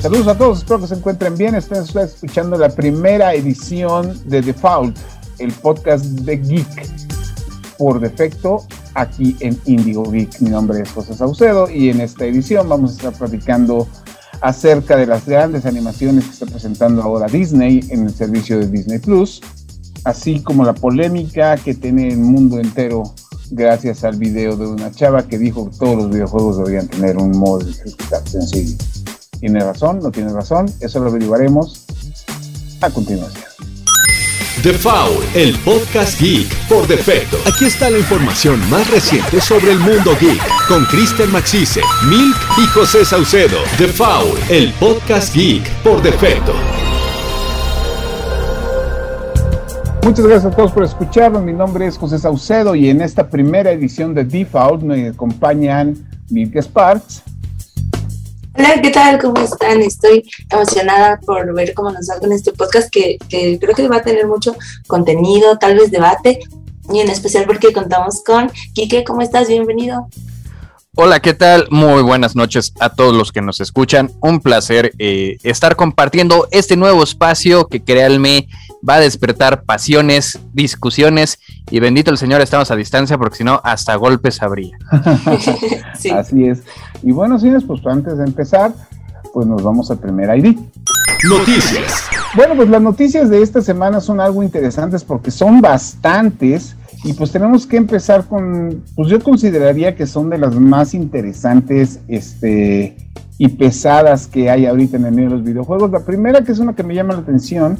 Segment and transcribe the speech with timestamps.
[0.00, 1.56] Saludos a todos, espero que se encuentren bien.
[1.56, 4.96] Estén escuchando la primera edición de Default,
[5.40, 8.64] el podcast de Geek por defecto
[8.94, 10.40] aquí en Indigo Geek.
[10.40, 13.88] Mi nombre es José Saucedo y en esta edición vamos a estar platicando
[14.40, 19.00] acerca de las grandes animaciones que está presentando ahora Disney en el servicio de Disney
[19.00, 19.40] Plus,
[20.04, 23.02] así como la polémica que tiene el mundo entero
[23.50, 27.36] gracias al video de una chava que dijo que todos los videojuegos deberían tener un
[27.36, 27.74] modo de
[28.24, 28.76] sencillo.
[29.40, 30.00] ¿Tiene razón?
[30.02, 30.66] ¿No tiene razón?
[30.80, 31.86] Eso lo averiguaremos
[32.80, 33.44] a continuación.
[34.62, 37.36] The Foul, el podcast geek por defecto.
[37.46, 42.66] Aquí está la información más reciente sobre el mundo geek con Kristen Maxise, Milk y
[42.66, 43.58] José Saucedo.
[43.76, 46.52] The Foul, el podcast geek por defecto.
[50.02, 51.42] Muchas gracias a todos por escucharnos.
[51.44, 55.94] Mi nombre es José Saucedo y en esta primera edición de Default me acompañan
[56.30, 57.22] Milk Sparks.
[58.58, 59.20] Hola, ¿qué tal?
[59.20, 59.80] ¿Cómo están?
[59.82, 64.26] Estoy emocionada por ver cómo nos salga este podcast que, creo que va a tener
[64.26, 64.56] mucho
[64.88, 66.40] contenido, tal vez debate,
[66.92, 69.04] y en especial porque contamos con Quique.
[69.04, 69.46] ¿Cómo estás?
[69.46, 70.08] Bienvenido.
[70.96, 71.68] Hola, ¿qué tal?
[71.70, 74.10] Muy buenas noches a todos los que nos escuchan.
[74.20, 78.48] Un placer eh, estar compartiendo este nuevo espacio que créanme
[78.86, 81.38] va a despertar pasiones, discusiones
[81.70, 84.76] y bendito el Señor estamos a distancia porque si no hasta golpes habría.
[85.92, 86.62] Así es.
[87.02, 88.72] Y bueno, señores, pues antes de empezar,
[89.32, 90.56] pues nos vamos al primer ID.
[91.28, 92.04] Noticias.
[92.36, 97.32] Bueno, pues las noticias de esta semana son algo interesantes porque son bastantes y pues
[97.32, 102.96] tenemos que empezar con, pues yo consideraría que son de las más interesantes este,
[103.38, 105.90] y pesadas que hay ahorita en el medio de los videojuegos.
[105.90, 107.78] La primera que es una que me llama la atención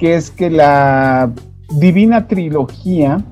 [0.00, 1.30] que es que la
[1.76, 3.22] divina trilogía,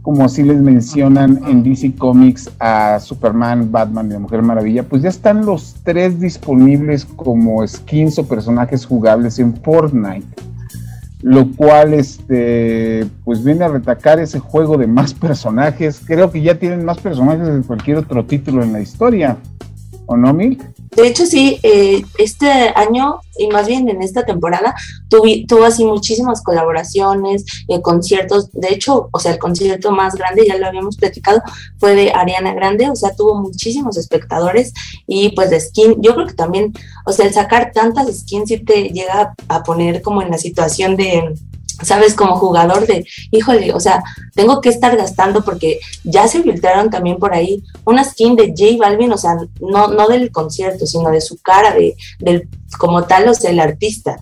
[0.00, 5.02] como así les mencionan en DC Comics a Superman, Batman y la Mujer Maravilla, pues
[5.02, 10.26] ya están los tres disponibles como skins o personajes jugables en Fortnite.
[11.20, 16.00] Lo cual este pues viene a retacar ese juego de más personajes.
[16.04, 19.36] Creo que ya tienen más personajes que cualquier otro título en la historia.
[20.06, 20.62] ¿O no, Milk?
[20.94, 24.74] De hecho, sí, eh, este año y más bien en esta temporada
[25.08, 28.50] tuvo así muchísimas colaboraciones, eh, conciertos.
[28.52, 31.40] De hecho, o sea, el concierto más grande, ya lo habíamos platicado,
[31.78, 34.74] fue de Ariana Grande, o sea, tuvo muchísimos espectadores
[35.06, 35.96] y pues de skin.
[36.02, 36.74] Yo creo que también,
[37.06, 40.96] o sea, el sacar tantas skins sí te llega a poner como en la situación
[40.96, 41.34] de
[41.82, 44.02] sabes, como jugador de, híjole, o sea,
[44.34, 48.76] tengo que estar gastando porque ya se filtraron también por ahí una skin de J
[48.78, 53.28] Balvin, o sea, no, no del concierto, sino de su cara, de, del, como tal,
[53.28, 54.18] o sea, el artista.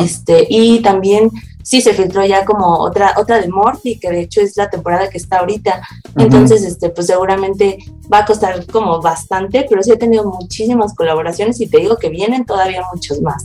[0.00, 1.30] Este, y también
[1.64, 5.08] sí se filtró ya como otra, otra de Morty, que de hecho es la temporada
[5.08, 5.82] que está ahorita.
[6.16, 7.78] Entonces, este, pues seguramente
[8.12, 12.10] va a costar como bastante, pero sí he tenido muchísimas colaboraciones y te digo que
[12.10, 13.44] vienen todavía muchos más.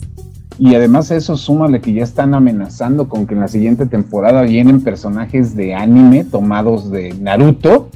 [0.60, 4.82] Y además eso súmale que ya están amenazando con que en la siguiente temporada vienen
[4.82, 7.90] personajes de anime tomados de Naruto,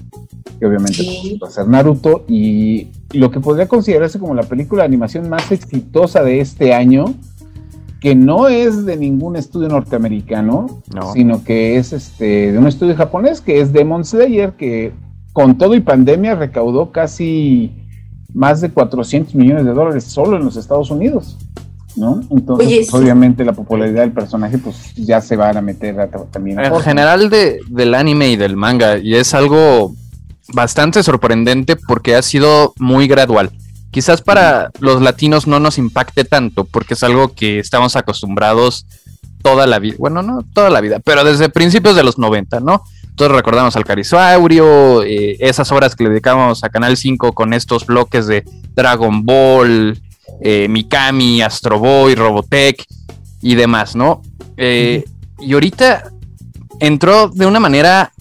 [0.59, 1.03] que obviamente
[1.43, 5.51] va a ser Naruto, y lo que podría considerarse como la película de animación más
[5.51, 7.13] exitosa de este año,
[7.99, 10.81] que no es de ningún estudio norteamericano,
[11.13, 14.93] sino que es este de un estudio japonés, que es Demon Slayer, que
[15.33, 17.73] con todo y pandemia recaudó casi
[18.33, 21.37] más de 400 millones de dólares solo en los Estados Unidos.
[21.95, 22.21] ¿No?
[22.29, 26.59] Entonces, pues, obviamente la popularidad del personaje, pues ya se van a meter también.
[26.59, 29.93] En general de, del anime y del manga, y es algo
[30.53, 33.51] bastante sorprendente porque ha sido muy gradual.
[33.91, 38.85] Quizás para los latinos no nos impacte tanto porque es algo que estamos acostumbrados
[39.43, 42.81] toda la vida, bueno, no toda la vida, pero desde principios de los 90, ¿no?
[43.15, 47.85] Todos recordamos al Carisaurio, eh, esas horas que le dedicamos a Canal 5 con estos
[47.85, 48.43] bloques de
[48.73, 50.01] Dragon Ball,
[50.41, 52.85] eh, Mikami, Astro Boy, Robotech
[53.41, 54.21] y demás, ¿no?
[54.57, 55.03] Eh,
[55.39, 56.11] y ahorita
[56.79, 58.11] entró de una manera,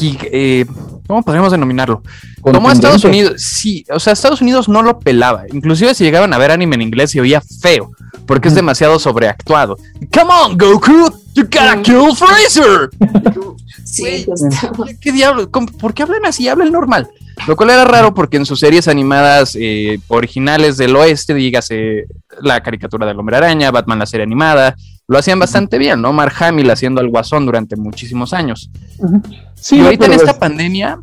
[0.00, 0.66] eh,
[1.06, 2.02] ¿cómo podríamos denominarlo?
[2.40, 5.44] Como a Estados Unidos, sí, o sea, Estados Unidos no lo pelaba.
[5.52, 7.90] Inclusive si llegaban a ver anime en inglés se oía feo,
[8.26, 9.76] porque es demasiado sobreactuado.
[10.12, 12.90] Come on, Goku, you gotta kill Freezer.
[13.84, 14.26] Sí,
[15.00, 15.50] ¿qué, diablo?
[15.50, 16.46] ¿Por qué hablan así?
[16.46, 17.08] Hablan normal.
[17.46, 22.06] Lo cual era raro porque en sus series animadas eh, originales del oeste, dígase
[22.40, 24.74] la caricatura del hombre araña, Batman la serie animada,
[25.06, 26.12] lo hacían bastante bien, ¿no?
[26.12, 28.70] Mark Hamill haciendo al guasón durante muchísimos años.
[29.54, 31.00] Sí, y ahorita en esta pandemia...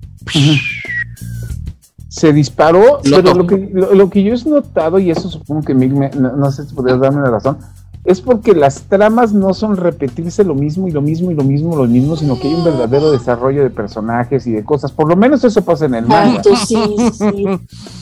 [2.08, 6.16] Se disparó, pero lo que, lo, que yo he notado, y eso supongo que Mick,
[6.16, 7.58] no, sé si podrías darme la razón,
[8.06, 11.76] es porque las tramas no son repetirse lo mismo y lo mismo y lo mismo,
[11.76, 14.92] lo mismo, sino que hay un verdadero desarrollo de personajes y de cosas.
[14.92, 16.44] Por lo menos eso pasa en el manga.
[16.44, 16.78] sí,
[17.12, 17.46] sí.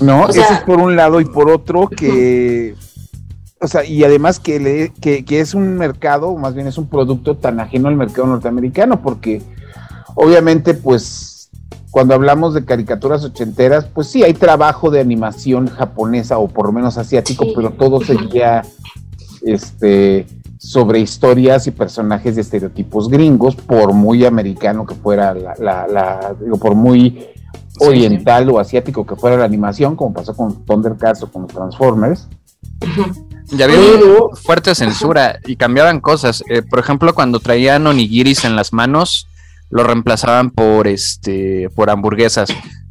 [0.02, 0.28] ¿No?
[0.28, 2.76] eso es por un lado y por otro que...
[3.62, 6.78] O sea, y además que, le, que, que es un mercado, o más bien es
[6.78, 9.42] un producto tan ajeno al mercado norteamericano, porque
[10.16, 11.50] obviamente pues
[11.90, 16.74] cuando hablamos de caricaturas ochenteras, pues sí, hay trabajo de animación japonesa o por lo
[16.74, 18.64] menos asiático, pero todo seguía
[19.45, 20.25] este,
[20.57, 26.57] sobre historias y personajes de estereotipos gringos, por muy americano que fuera la, la, digo,
[26.57, 27.28] por muy
[27.80, 32.28] oriental o asiático que fuera la animación, como pasó con Thundercats o con los Transformers.
[33.50, 33.78] Ya había
[34.42, 36.44] fuerte censura y cambiaban cosas.
[36.50, 39.28] Eh, por ejemplo, cuando traían onigiris en las manos,
[39.69, 42.50] lo reemplazaban por este por hamburguesas.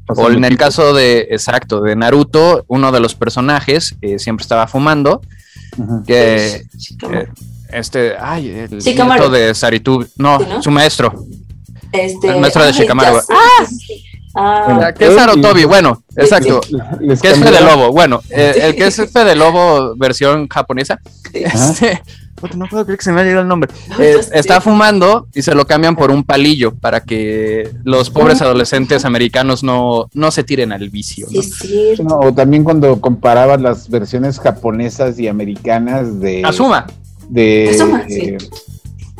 [0.09, 4.67] O, en el caso de, exacto, de Naruto, uno de los personajes eh, siempre estaba
[4.67, 5.23] fumando
[6.07, 6.67] que
[7.11, 7.29] eh,
[7.73, 11.13] este, ay, el nieto de Saritub, no, su maestro.
[11.93, 13.19] Este, el maestro de Shikamaru.
[13.31, 13.67] ¡Ah!
[14.35, 15.65] Ah, ¿Qué es Sarutobi?
[15.65, 16.61] Bueno, exacto.
[17.21, 17.93] ¿Qué es Fede Lobo?
[17.93, 20.99] Bueno, eh, el que es Fede Lobo versión japonesa.
[21.33, 22.03] Este,
[22.57, 23.71] no puedo creer que se me haya llegado el nombre.
[23.99, 29.05] Eh, está fumando y se lo cambian por un palillo para que los pobres adolescentes
[29.05, 31.29] americanos no, no se tiren al vicio.
[32.09, 36.43] o también cuando comparabas las versiones japonesas y americanas de.
[36.45, 36.87] Asuma.
[37.29, 37.71] De.
[37.71, 38.05] Asuma,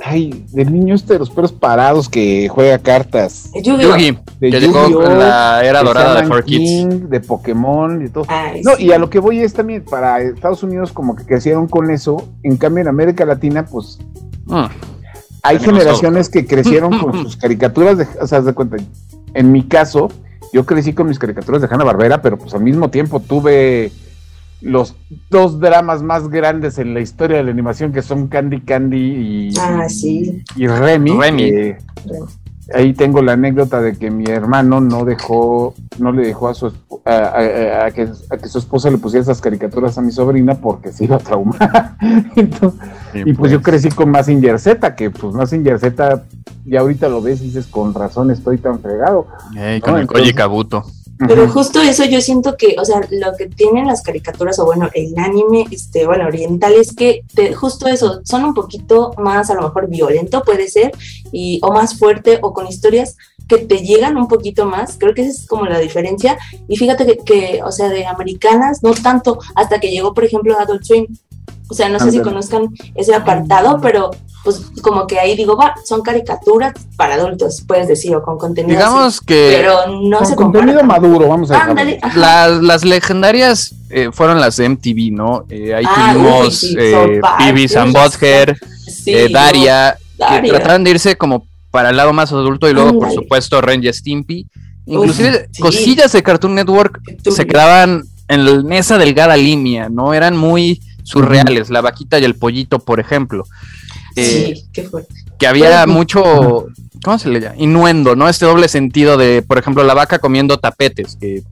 [0.05, 3.51] Ay, del niño este de los perros parados que juega cartas.
[3.63, 4.19] Yugi.
[4.41, 7.09] De que llegó en la era dorada de 4Kids.
[7.09, 8.27] De Pokémon y todo.
[8.65, 11.91] no, y a lo que voy es también para Estados Unidos como que crecieron con
[11.91, 12.29] eso.
[12.43, 13.99] En cambio en América Latina, pues.
[14.51, 14.71] Ah.
[15.43, 18.09] hay generaciones que crecieron con sus caricaturas de.
[18.21, 18.79] O sea, de cuenta.
[19.35, 20.09] En mi caso,
[20.53, 23.93] yo crecí con mis caricaturas de Hanna Barbera, pero pues al mismo tiempo tuve
[24.63, 24.95] los
[25.29, 29.55] dos dramas más grandes en la historia de la animación que son Candy Candy y,
[29.59, 29.87] ah,
[30.57, 31.77] y Remy.
[32.75, 36.73] ahí tengo la anécdota de que mi hermano no dejó, no le dejó a su
[37.05, 38.09] a, que,
[38.49, 41.97] su esposa le pusiera esas caricaturas a mi sobrina porque se iba a traumar.
[42.37, 42.45] y
[43.33, 43.63] pues, yo pues.
[43.63, 46.23] crecí con Massinger Z, que pues Massinger Z
[46.65, 49.27] ya ahorita lo ves y dices con razón estoy tan fregado.
[49.83, 50.85] con el Koji Kabuto.
[51.29, 54.89] Pero justo eso yo siento que, o sea, lo que tienen las caricaturas o bueno,
[54.95, 57.25] el anime, este, bueno, oriental es que
[57.55, 60.93] justo eso, son un poquito más a lo mejor violento puede ser,
[61.33, 63.17] y, o más fuerte o con historias
[63.49, 66.39] que te llegan un poquito más, creo que esa es como la diferencia,
[66.69, 70.59] y fíjate que, que o sea, de americanas no tanto, hasta que llegó, por ejemplo,
[70.59, 71.07] Adult Swim,
[71.73, 74.11] o sea, no sé si conozcan ese apartado, pero
[74.45, 78.79] pues como que ahí digo, va, son caricaturas para adultos, puedes decir, o con contenido.
[78.79, 79.55] Digamos que.
[79.57, 81.99] Pero no con contenido maduro, vamos a ver.
[82.15, 85.47] Las, las legendarias eh, fueron las de MTV, ¿no?
[85.49, 87.21] Eh, ahí ah, tuvimos eh,
[87.79, 88.55] and Butthead,
[89.07, 93.13] eh, Daria, que trataron de irse como para el lado más adulto y luego, por
[93.13, 94.47] supuesto, Ren Stimpy.
[94.85, 100.13] Inclusive cosillas de Cartoon Network se quedaban en esa delgada línea, ¿no?
[100.13, 103.45] Eran muy surreales, la vaquita y el pollito, por ejemplo.
[104.17, 105.15] Eh, sí, qué fuerte.
[105.39, 106.67] Que había mucho,
[107.03, 107.57] ¿cómo se le llama?
[107.59, 108.29] Innuendo, ¿no?
[108.29, 111.43] Este doble sentido de, por ejemplo, la vaca comiendo tapetes, que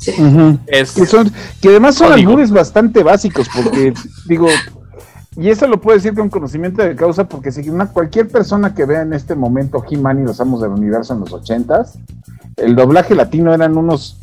[0.66, 0.92] es...
[0.92, 3.92] Que, son, que además son albures bastante básicos, porque,
[4.26, 4.48] digo,
[5.36, 8.84] y eso lo puedo decir con conocimiento de causa, porque si una, cualquier persona que
[8.84, 11.98] vea en este momento He-Man y los Amos del Universo en los ochentas,
[12.56, 14.18] el doblaje latino eran unos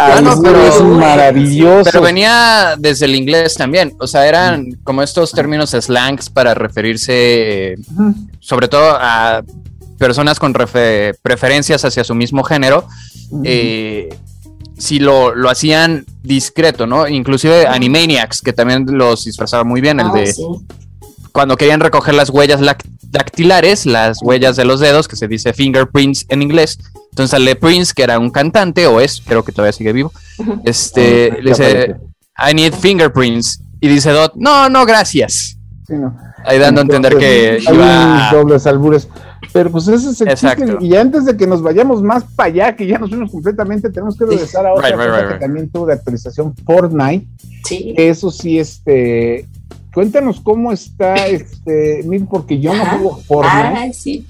[0.00, 1.90] Ah, no, pero es maravilloso.
[1.90, 3.94] Pero venía desde el inglés también.
[3.98, 7.74] O sea, eran como estos términos slangs para referirse
[8.38, 9.42] sobre todo a
[9.98, 12.86] personas con preferencias hacia su mismo género.
[13.42, 14.08] Eh,
[14.78, 17.08] si lo, hacían discreto, ¿no?
[17.08, 20.34] Inclusive Animaniacs, que también los disfrazaba muy bien, el ah, de
[21.32, 22.60] cuando querían recoger las huellas
[23.02, 26.78] dactilares, las huellas de los dedos, que se dice fingerprints en inglés,
[27.18, 30.12] entonces sale Prince, que era un cantante, o es, creo que todavía sigue vivo.
[30.64, 31.96] Este, le dice,
[32.38, 33.60] I need fingerprints.
[33.80, 35.58] Y dice Dot, no, no, gracias.
[36.44, 38.30] Ahí dando a entender que iba...
[38.32, 39.08] dobles albures.
[39.52, 40.78] Pero pues ese es el Exacto.
[40.80, 44.16] Y antes de que nos vayamos más para allá, que ya nos fuimos completamente, tenemos
[44.16, 47.26] que regresar a otra cosa que también tuvo de actualización Fortnite.
[47.64, 47.94] Sí.
[47.96, 49.48] Eso sí, este...
[49.92, 53.76] Cuéntanos cómo está, este, porque yo no juego Fortnite.
[53.76, 54.24] Ah, sí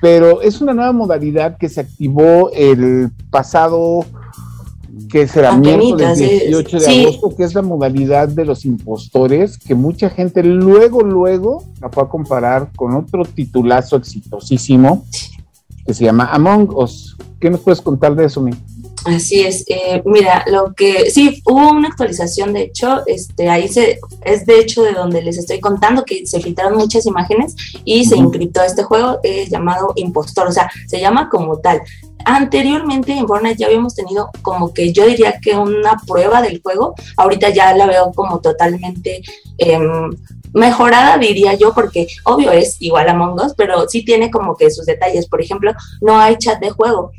[0.00, 4.04] pero es una nueva modalidad que se activó el pasado,
[5.10, 10.10] que será miércoles 18 de agosto, que es la modalidad de los impostores, que mucha
[10.10, 15.04] gente luego, luego la fue a comparar con otro titulazo exitosísimo
[15.86, 17.16] que se llama Among Us.
[17.40, 18.52] ¿Qué nos puedes contar de eso, mi?
[19.04, 24.00] Así es, eh, mira, lo que sí, hubo una actualización, de hecho, este, ahí se,
[24.24, 28.16] es de hecho de donde les estoy contando que se filtraron muchas imágenes y se
[28.16, 31.80] encriptó este juego es llamado Impostor, o sea, se llama como tal.
[32.24, 36.94] Anteriormente en Fortnite ya habíamos tenido como que yo diría que una prueba del juego,
[37.16, 39.22] ahorita ya la veo como totalmente
[39.58, 40.10] em,
[40.52, 44.70] mejorada, diría yo, porque obvio es igual a Among Us, pero sí tiene como que
[44.70, 45.28] sus detalles.
[45.28, 47.12] Por ejemplo, no hay chat de juego.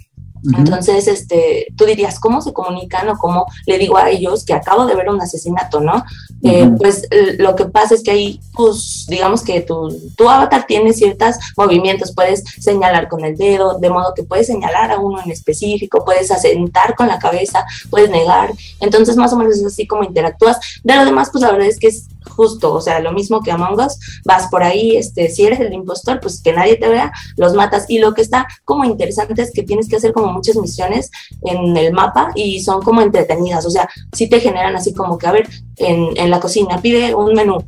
[0.57, 4.85] Entonces, este, tú dirías, ¿cómo se comunican o cómo le digo a ellos que acabo
[4.85, 6.03] de ver un asesinato, no?
[6.43, 10.93] Eh, pues lo que pasa es que ahí, pues, digamos que tu, tu avatar tiene
[10.93, 15.31] ciertos movimientos, puedes señalar con el dedo, de modo que puedes señalar a uno en
[15.31, 20.03] específico, puedes asentar con la cabeza, puedes negar, entonces más o menos es así como
[20.03, 20.57] interactúas.
[20.83, 23.51] De lo demás, pues la verdad es que es justo, o sea, lo mismo que
[23.51, 27.11] Among Us, vas por ahí, este, si eres el impostor, pues que nadie te vea,
[27.37, 27.85] los matas.
[27.89, 31.09] Y lo que está como interesante es que tienes que hacer como muchas misiones
[31.41, 35.27] en el mapa y son como entretenidas, o sea, si te generan así como que,
[35.27, 37.63] a ver, en, en la cocina, pide un menú,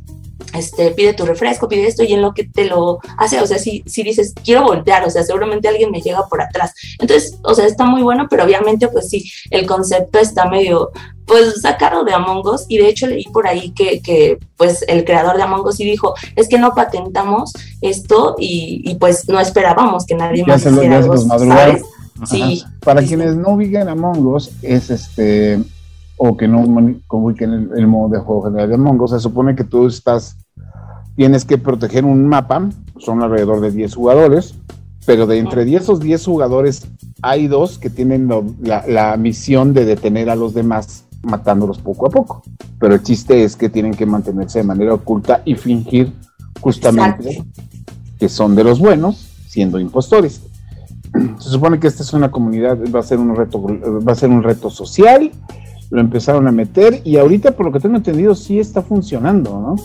[0.53, 3.57] este, pide tu refresco, pide esto y en lo que te lo hace, o sea,
[3.57, 6.73] si, si dices, quiero voltear, o sea, seguramente alguien me llega por atrás.
[6.99, 10.91] Entonces, o sea, está muy bueno, pero obviamente, pues sí, el concepto está medio,
[11.25, 15.05] pues sacado de Among Us y de hecho leí por ahí que, que pues el
[15.05, 19.39] creador de Among Us sí dijo, es que no patentamos esto y, y pues no
[19.39, 21.15] esperábamos que nadie más hiciera algo,
[22.29, 22.63] Sí.
[22.81, 25.59] Para quienes no ubican Among Us, es este
[26.23, 26.61] o que no
[27.09, 30.37] ubiquen el, el modo de juego general de Among Us, se supone que tú estás
[31.15, 34.53] tienes que proteger un mapa, son alrededor de 10 jugadores,
[35.07, 36.87] pero de entre 10 esos 10 jugadores
[37.23, 38.29] hay dos que tienen
[38.61, 42.43] la, la, misión de detener a los demás matándolos poco a poco.
[42.79, 46.13] Pero el chiste es que tienen que mantenerse de manera oculta y fingir
[46.59, 47.61] justamente Exacto.
[48.19, 50.43] que son de los buenos, siendo impostores.
[51.39, 54.29] Se supone que esta es una comunidad, va a ser un reto, va a ser
[54.29, 55.31] un reto social,
[55.91, 59.75] lo empezaron a meter y ahorita por lo que tengo entendido sí está funcionando, ¿no?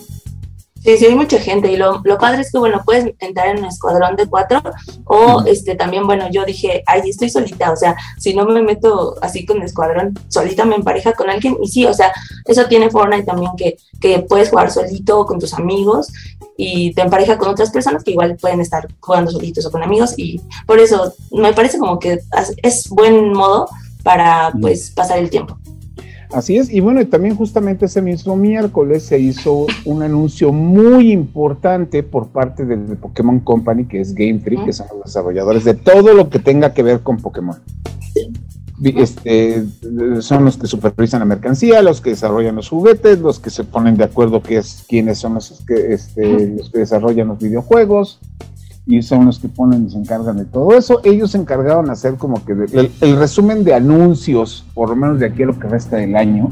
[0.83, 3.59] Sí, sí, hay mucha gente y lo, lo, padre es que, bueno, puedes entrar en
[3.59, 4.61] un escuadrón de cuatro
[5.03, 9.15] o este también, bueno, yo dije, ay, estoy solita, o sea, si no me meto
[9.21, 12.13] así con el escuadrón, solita me empareja con alguien y sí, o sea,
[12.45, 16.07] eso tiene Fortnite también que, que puedes jugar solito o con tus amigos
[16.55, 20.13] y te empareja con otras personas que igual pueden estar jugando solitos o con amigos
[20.15, 22.19] y por eso me parece como que
[22.63, 23.67] es buen modo
[24.03, 25.57] para pues pasar el tiempo.
[26.33, 32.03] Así es, y bueno, también justamente ese mismo miércoles se hizo un anuncio muy importante
[32.03, 36.13] por parte del Pokémon Company, que es Game Freak, que son los desarrolladores de todo
[36.13, 37.57] lo que tenga que ver con Pokémon.
[38.83, 39.65] Este,
[40.19, 43.97] son los que supervisan la mercancía, los que desarrollan los juguetes, los que se ponen
[43.97, 48.19] de acuerdo es, quiénes son los que, este, los que desarrollan los videojuegos,
[48.87, 51.01] y son los que ponen y se encargan de todo eso.
[51.03, 55.25] Ellos se encargaron de hacer como que el, resumen de anuncios, por lo menos de
[55.25, 56.49] aquí a lo que resta del año,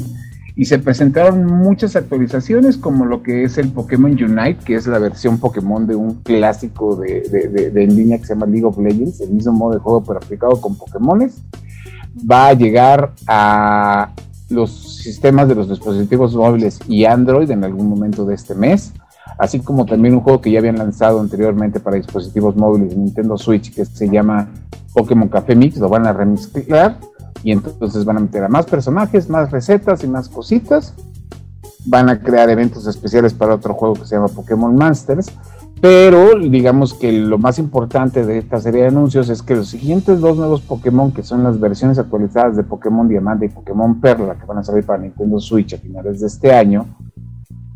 [0.58, 5.00] y se presentaron muchas actualizaciones como lo que es el Pokémon Unite, que es la
[5.00, 8.66] versión Pokémon de un clásico de, de, de, de en línea que se llama League
[8.66, 11.42] of Legends, el mismo modo de juego pero aplicado con Pokémones.
[12.30, 14.12] Va a llegar a
[14.50, 18.94] los sistemas de los dispositivos móviles y Android en algún momento de este mes
[19.38, 23.74] así como también un juego que ya habían lanzado anteriormente para dispositivos móviles Nintendo Switch
[23.74, 24.50] que se llama
[24.94, 26.98] Pokémon Café Mix, lo van a remezclar
[27.44, 30.96] y entonces van a meter a más personajes, más recetas y más cositas.
[31.86, 35.32] Van a crear eventos especiales para otro juego que se llama Pokémon Masters.
[35.80, 40.20] Pero digamos que lo más importante de esta serie de anuncios es que los siguientes
[40.22, 44.46] dos nuevos Pokémon, que son las versiones actualizadas de Pokémon Diamante y Pokémon Perla, que
[44.46, 46.88] van a salir para Nintendo Switch a finales de este año,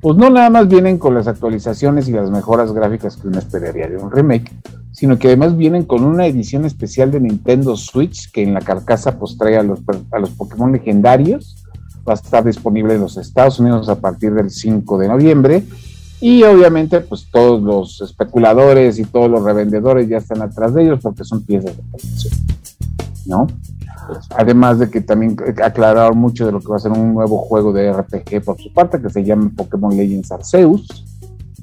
[0.02, 3.88] pues no nada más vienen con las actualizaciones y las mejoras gráficas que uno esperaría
[3.88, 4.52] de un remake,
[4.92, 9.20] sino que además vienen con una edición especial de Nintendo Switch que en la carcasa
[9.20, 9.80] pues trae a los,
[10.12, 11.66] a los Pokémon legendarios.
[12.08, 15.64] Va a estar disponible en los Estados Unidos a partir del 5 de noviembre.
[16.22, 21.00] Y obviamente pues todos los especuladores y todos los revendedores ya están atrás de ellos
[21.02, 22.34] porque son piezas de colección.
[23.26, 23.48] ¿No?
[24.36, 27.74] Además de que también aclararon mucho de lo que va a ser un nuevo juego
[27.74, 31.06] de RPG por su parte, que se llama Pokémon Legends Arceus,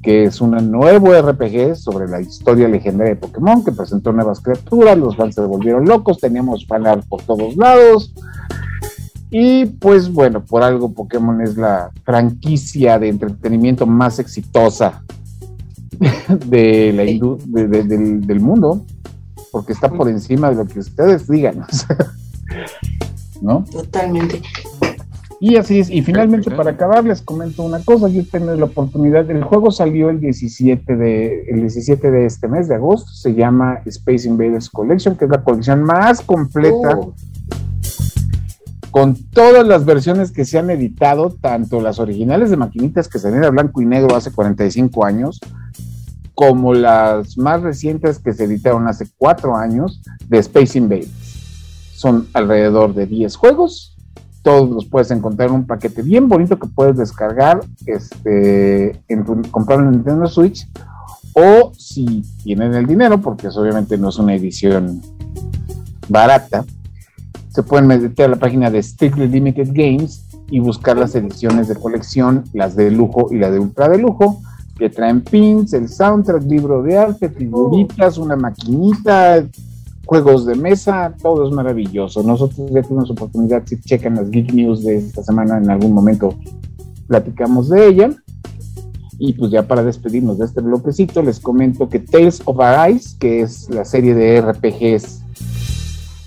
[0.03, 4.97] que es un nuevo RPG sobre la historia legendaria de Pokémon, que presentó nuevas criaturas,
[4.97, 8.15] los fans se volvieron locos, teníamos fanart por todos lados.
[9.31, 15.03] Y pues bueno, por algo Pokémon es la franquicia de entretenimiento más exitosa
[16.47, 18.85] de la de, de, del, del mundo
[19.57, 21.65] porque está por encima de lo que ustedes digan.
[23.43, 23.65] ¿No?
[23.71, 24.43] Totalmente.
[25.39, 29.31] Y así es, y finalmente para acabar les comento una cosa, yo tengo la oportunidad,
[29.31, 33.81] el juego salió el 17 de, el 17 de este mes de agosto, se llama
[33.85, 37.15] Space Invaders Collection, que es la colección más completa oh.
[38.91, 43.45] con todas las versiones que se han editado, tanto las originales de maquinitas que salieron
[43.45, 45.39] a blanco y negro hace 45 años,
[46.35, 51.26] como las más recientes que se editaron hace 4 años de Space Invaders.
[51.97, 53.97] Son alrededor de 10 juegos,
[54.43, 59.81] todos los puedes encontrar en un paquete bien bonito que puedes descargar, este, en comprar
[59.81, 60.69] en Nintendo Switch,
[61.33, 65.01] o si tienen el dinero, porque eso obviamente no es una edición
[66.09, 66.65] barata,
[67.49, 71.77] se pueden meter a la página de Strictly Limited Games y buscar las ediciones de
[71.77, 74.43] colección, las de lujo y la de ultra de lujo,
[74.79, 79.43] que traen pins, el soundtrack, libro de arte, figuritas, una maquinita,
[80.07, 82.23] juegos de mesa, todo es maravilloso.
[82.23, 86.35] Nosotros ya tuvimos oportunidad, si checan las Geek News de esta semana, en algún momento
[87.09, 88.11] platicamos de ella.
[89.19, 93.41] Y pues ya para despedirnos de este bloquecito, les comento que Tales of Arise, que
[93.41, 95.23] es la serie de RPGs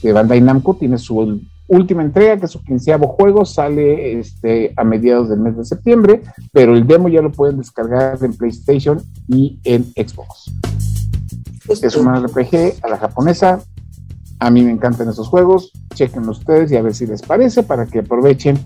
[0.02, 4.84] de Bandai Namco tiene su última entrega, que es su quinceavo juego, sale este, a
[4.84, 6.22] mediados del mes de septiembre,
[6.52, 10.52] pero el demo ya lo pueden descargar en PlayStation y en Xbox.
[11.70, 13.62] Es un RPG a la japonesa.
[14.40, 15.72] A mí me encantan esos juegos.
[15.94, 18.60] Chequen ustedes y a ver si les parece para que aprovechen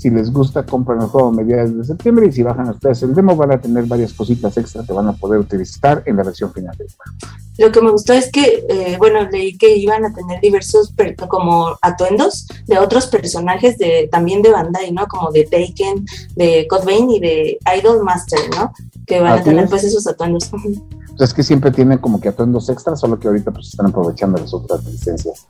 [0.00, 3.14] si les gusta, compran el juego a mediados de septiembre y si bajan ustedes el
[3.14, 6.50] demo van a tener varias cositas extra que van a poder utilizar en la versión
[6.54, 7.36] final del juego.
[7.58, 10.94] Lo que me gustó es que, eh, bueno, leí que iban a tener diversos
[11.28, 15.06] como atuendos de otros personajes de también de Bandai, ¿no?
[15.06, 18.72] Como de Taken, de Code y de Idol Master, ¿no?
[19.06, 20.50] Que van a tener pues esos atuendos.
[21.20, 24.38] Pues es que siempre tienen como que atuendos extras, solo que ahorita pues están aprovechando
[24.38, 25.46] las otras licencias.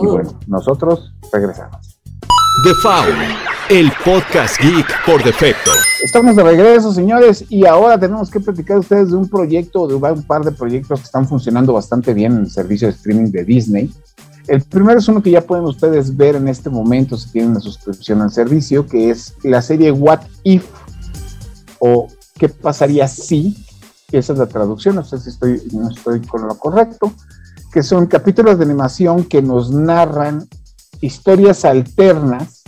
[0.00, 1.98] Y bueno, nosotros regresamos.
[2.62, 3.16] The Foul,
[3.70, 5.72] el podcast geek por defecto.
[6.04, 10.22] Estamos de regreso, señores, y ahora tenemos que platicar ustedes de un proyecto, de un
[10.22, 13.92] par de proyectos que están funcionando bastante bien en el servicio de streaming de Disney.
[14.46, 17.60] El primero es uno que ya pueden ustedes ver en este momento si tienen una
[17.60, 20.66] suscripción al servicio, que es la serie What If
[21.80, 22.06] o
[22.40, 23.54] ¿Qué pasaría si?
[24.12, 27.12] Esa es la traducción, no sé si estoy, no estoy con lo correcto,
[27.72, 30.48] que son capítulos de animación que nos narran
[31.00, 32.62] historias alternas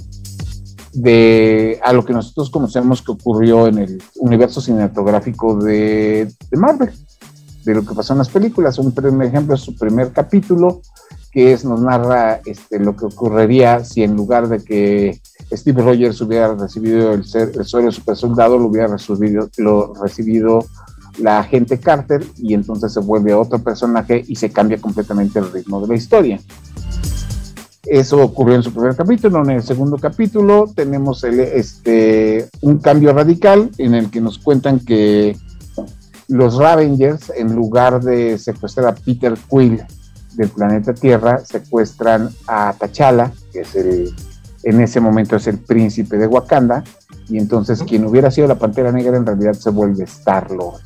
[0.93, 6.93] de a lo que nosotros conocemos que ocurrió en el universo cinematográfico de, Marvel,
[7.65, 8.79] de lo que pasó en las películas.
[8.79, 10.83] Un primer ejemplo es su primer capítulo,
[11.31, 16.21] que es, nos narra este, lo que ocurriría si en lugar de que Steve Rogers
[16.21, 20.67] hubiera recibido el, ser, el suelo super soldado, lo hubiera recibido,
[21.19, 25.81] la agente Carter y entonces se vuelve otro personaje y se cambia completamente el ritmo
[25.81, 26.41] de la historia.
[27.85, 29.43] Eso ocurrió en su primer capítulo.
[29.43, 34.81] En el segundo capítulo tenemos el, este, un cambio radical en el que nos cuentan
[34.81, 35.37] que
[36.29, 39.83] los Ravengers, en lugar de secuestrar a Peter Quill
[40.35, 44.15] del planeta Tierra, secuestran a T'Challa, que es el,
[44.63, 46.85] en ese momento es el príncipe de Wakanda,
[47.29, 50.81] y entonces quien hubiera sido la Pantera Negra en realidad se vuelve Star-Lord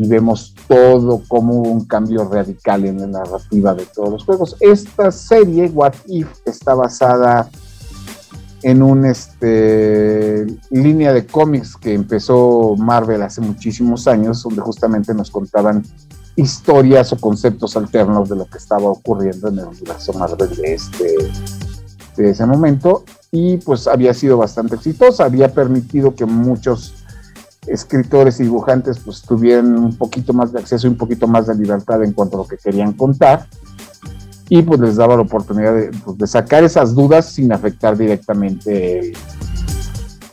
[0.00, 4.56] y vemos todo como un cambio radical en la narrativa de todos los juegos.
[4.60, 7.50] Esta serie, What If, está basada
[8.62, 15.32] en una este, línea de cómics que empezó Marvel hace muchísimos años, donde justamente nos
[15.32, 15.82] contaban
[16.36, 21.12] historias o conceptos alternos de lo que estaba ocurriendo en el universo Marvel de, este,
[22.16, 23.04] de ese momento.
[23.32, 26.97] Y pues había sido bastante exitosa, había permitido que muchos
[27.66, 31.54] escritores y dibujantes pues tuvieran un poquito más de acceso y un poquito más de
[31.54, 33.46] libertad en cuanto a lo que querían contar.
[34.48, 39.16] Y pues les daba la oportunidad de, pues, sacar esas dudas sin afectar directamente el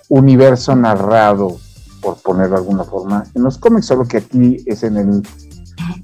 [0.07, 1.57] universo narrado,
[2.01, 5.23] por ponerlo de alguna forma, en los cómics, solo que aquí es en el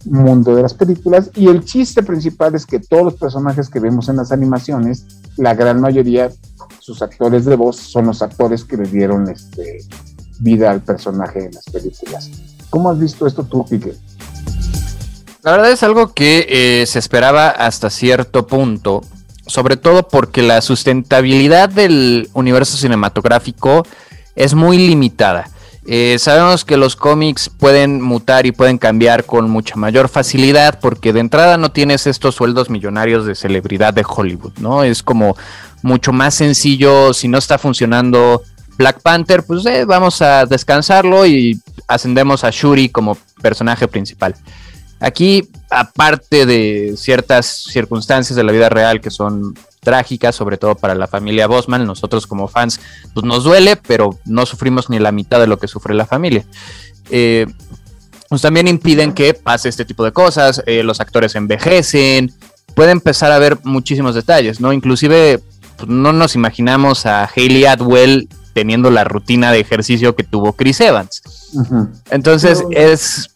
[0.05, 1.31] mundo de las películas.
[1.35, 5.05] Y el chiste principal es que todos los personajes que vemos en las animaciones,
[5.37, 6.29] la gran mayoría,
[6.79, 9.79] sus actores de voz son los actores que le dieron este
[10.41, 12.29] vida al personaje en las películas.
[12.69, 13.93] ¿Cómo has visto esto tú, Pique?
[15.43, 19.01] La verdad es algo que eh, se esperaba hasta cierto punto,
[19.47, 23.85] sobre todo porque la sustentabilidad del universo cinematográfico
[24.35, 25.49] es muy limitada.
[25.85, 31.11] Eh, sabemos que los cómics pueden mutar y pueden cambiar con mucha mayor facilidad porque
[31.11, 34.83] de entrada no tienes estos sueldos millonarios de celebridad de Hollywood, ¿no?
[34.83, 35.35] Es como
[35.81, 38.43] mucho más sencillo, si no está funcionando
[38.81, 44.33] Black Panther, pues eh, vamos a descansarlo y ascendemos a Shuri como personaje principal.
[44.99, 50.95] Aquí, aparte de ciertas circunstancias de la vida real que son trágicas, sobre todo para
[50.95, 52.79] la familia Bosman, nosotros como fans,
[53.13, 56.43] pues nos duele, pero no sufrimos ni la mitad de lo que sufre la familia.
[57.11, 57.45] Eh,
[58.29, 62.33] pues también impiden que pase este tipo de cosas, eh, los actores envejecen,
[62.73, 64.73] puede empezar a ver muchísimos detalles, ¿no?
[64.73, 65.39] Inclusive
[65.77, 70.81] pues, no nos imaginamos a Hayley Atwell teniendo la rutina de ejercicio que tuvo Chris
[70.81, 71.21] Evans.
[72.09, 73.29] Entonces, es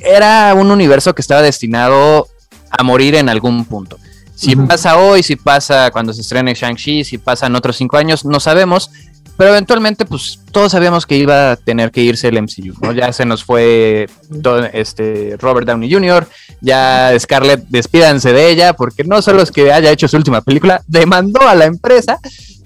[0.00, 2.28] era un universo que estaba destinado
[2.70, 3.98] a morir en algún punto.
[4.34, 8.38] Si pasa hoy, si pasa cuando se estrene Shang-Chi, si pasan otros cinco años, no
[8.38, 8.90] sabemos.
[9.36, 12.92] Pero eventualmente, pues todos sabíamos que iba a tener que irse el MCU, ¿no?
[12.92, 14.08] Ya se nos fue
[14.72, 16.26] este Robert Downey Jr.,
[16.60, 20.82] ya Scarlett, despídanse de ella, porque no solo es que haya hecho su última película,
[20.88, 22.18] demandó a la empresa,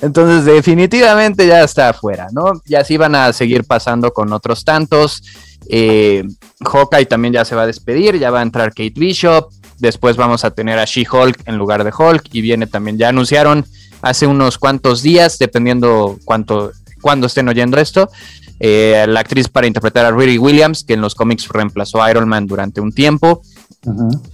[0.02, 2.60] entonces definitivamente ya está afuera, ¿no?
[2.66, 5.22] Ya se iban a seguir pasando con otros tantos.
[5.68, 6.24] Eh,
[6.60, 10.44] Hawkeye también ya se va a despedir, ya va a entrar Kate Bishop, después vamos
[10.44, 13.64] a tener a She-Hulk en lugar de Hulk y viene también, ya anunciaron
[14.02, 18.10] hace unos cuantos días, dependiendo cuánto, cuando estén oyendo esto.
[18.58, 22.28] Eh, la actriz para interpretar a Riri Williams, que en los cómics reemplazó a Iron
[22.28, 23.42] Man durante un tiempo.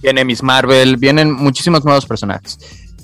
[0.01, 2.57] Viene Miss Marvel, vienen muchísimos nuevos personajes.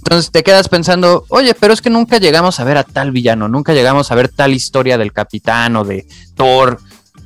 [0.05, 3.47] Entonces te quedas pensando, oye, pero es que nunca llegamos a ver a tal villano,
[3.47, 6.79] nunca llegamos a ver tal historia del capitán o de Thor.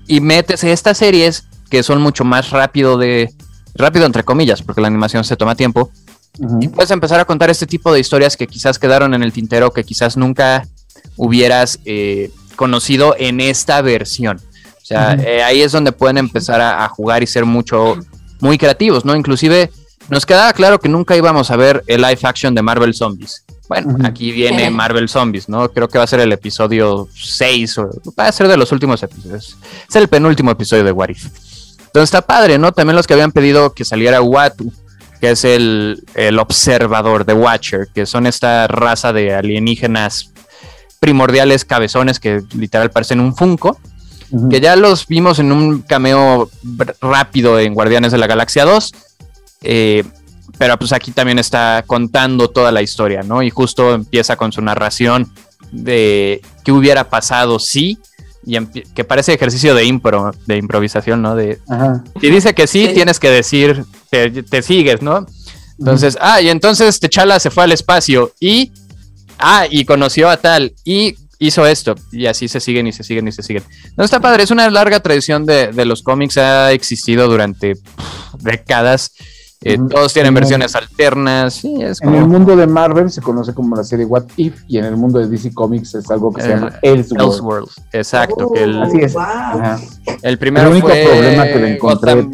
[0.07, 3.33] Y metes estas series que son mucho más rápido de.
[3.75, 5.91] rápido entre comillas, porque la animación se toma tiempo
[6.61, 9.71] y puedes empezar a contar este tipo de historias que quizás quedaron en el tintero,
[9.71, 10.65] que quizás nunca
[11.17, 14.37] hubieras eh, conocido en esta versión.
[14.81, 17.97] O sea, eh, ahí es donde pueden empezar a, jugar y ser mucho,
[18.39, 19.15] muy creativos, ¿no?
[19.15, 19.69] Inclusive
[20.09, 23.43] nos quedaba claro que nunca íbamos a ver el live action de Marvel Zombies.
[23.67, 25.69] Bueno, aquí viene Marvel Zombies, ¿no?
[25.69, 29.01] Creo que va a ser el episodio 6, o va a ser de los últimos
[29.03, 29.57] episodios.
[29.87, 31.25] Es el penúltimo episodio de What If.
[31.79, 32.71] Entonces está padre, ¿no?
[32.71, 34.71] También los que habían pedido que saliera Watu
[35.19, 36.01] que es el,
[36.39, 40.31] observador de Watcher, que son esta raza de alienígenas
[40.99, 43.77] primordiales cabezones que literal parecen un Funko,
[44.49, 46.49] que ya los vimos en un cameo
[47.01, 48.93] rápido en Guardianes de la Galaxia 2,
[49.61, 50.03] eh,
[50.57, 53.41] pero pues aquí también está contando toda la historia, ¿no?
[53.41, 55.31] Y justo empieza con su narración
[55.71, 57.97] de qué hubiera pasado si
[58.45, 58.57] y
[58.95, 61.35] que parece ejercicio de impro, de improvisación, ¿no?
[61.35, 61.59] De,
[62.21, 65.25] Y dice que sí, tienes que decir, te, sigues, ¿no?
[65.77, 68.71] Entonces, ah, y entonces Techala se fue al espacio y,
[69.37, 73.27] ah, y conoció a tal y hizo esto, y así se siguen y se siguen
[73.27, 73.63] y se siguen.
[73.95, 77.75] No está padre, es una larga tradición de, de los cómics, ha existido durante
[78.39, 79.11] décadas
[79.61, 81.63] eh, todos tienen versiones alternas.
[81.65, 84.95] en el mundo de Marvel se conoce como la serie What If y en el
[84.95, 87.69] mundo de DC Comics es algo que se llama eh, Elseworld.
[87.91, 88.53] Exacto.
[88.55, 89.15] el, Así es.
[90.21, 92.29] El primero único problema que le encontré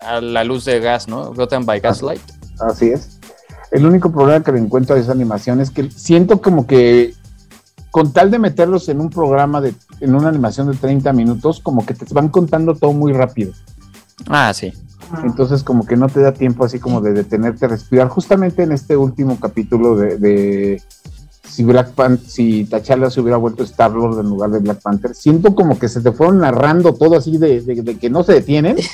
[0.00, 1.32] a la luz de gas, ¿no?
[1.32, 2.22] Gotham by Gaslight.
[2.58, 3.20] Así es.
[3.70, 7.14] El único problema que le encuentro a esa animación es que siento como que
[7.92, 11.86] con tal de meterlos en un programa de en una animación de 30 minutos, como
[11.86, 13.52] que te van contando todo muy rápido.
[14.28, 14.72] Ah, sí.
[15.22, 18.08] Entonces como que no te da tiempo así como de detenerte a respirar.
[18.08, 20.82] Justamente en este último capítulo de,
[21.48, 25.14] si Black Panther, si T'Challa se hubiera vuelto Star Lord en lugar de Black Panther,
[25.14, 28.76] siento como que se te fueron narrando todo así de, que no se detienen.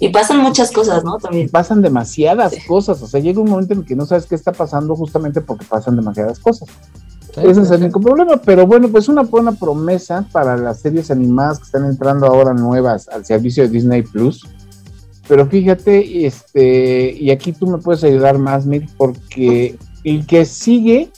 [0.00, 1.18] Y pasan muchas cosas, ¿no?
[1.18, 1.48] También.
[1.48, 3.02] Pasan demasiadas cosas.
[3.02, 5.96] O sea, llega un momento en que no sabes qué está pasando justamente porque pasan
[5.96, 6.68] demasiadas cosas.
[7.34, 8.36] Ese es el único problema.
[8.36, 13.08] Pero bueno, pues una buena promesa para las series animadas que están entrando ahora nuevas
[13.08, 14.46] al servicio de Disney Plus
[15.28, 21.10] pero fíjate, este, y aquí tú me puedes ayudar más, Mick, porque el que sigue,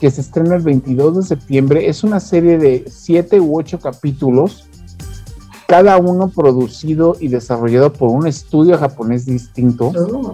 [0.00, 4.66] que se estrena el 22 de septiembre, es una serie de siete u ocho capítulos,
[5.68, 9.92] cada uno producido y desarrollado por un estudio japonés distinto.
[9.94, 10.32] Oh.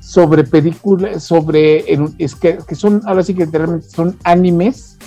[0.00, 1.84] Sobre películas, sobre,
[2.18, 4.98] es que, que son, ahora sí que literalmente son animes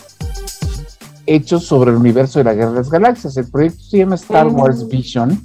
[1.28, 3.38] hechos sobre el universo de la Guerra de las Galaxias.
[3.38, 4.52] El proyecto se llama Star oh.
[4.52, 5.40] Wars Vision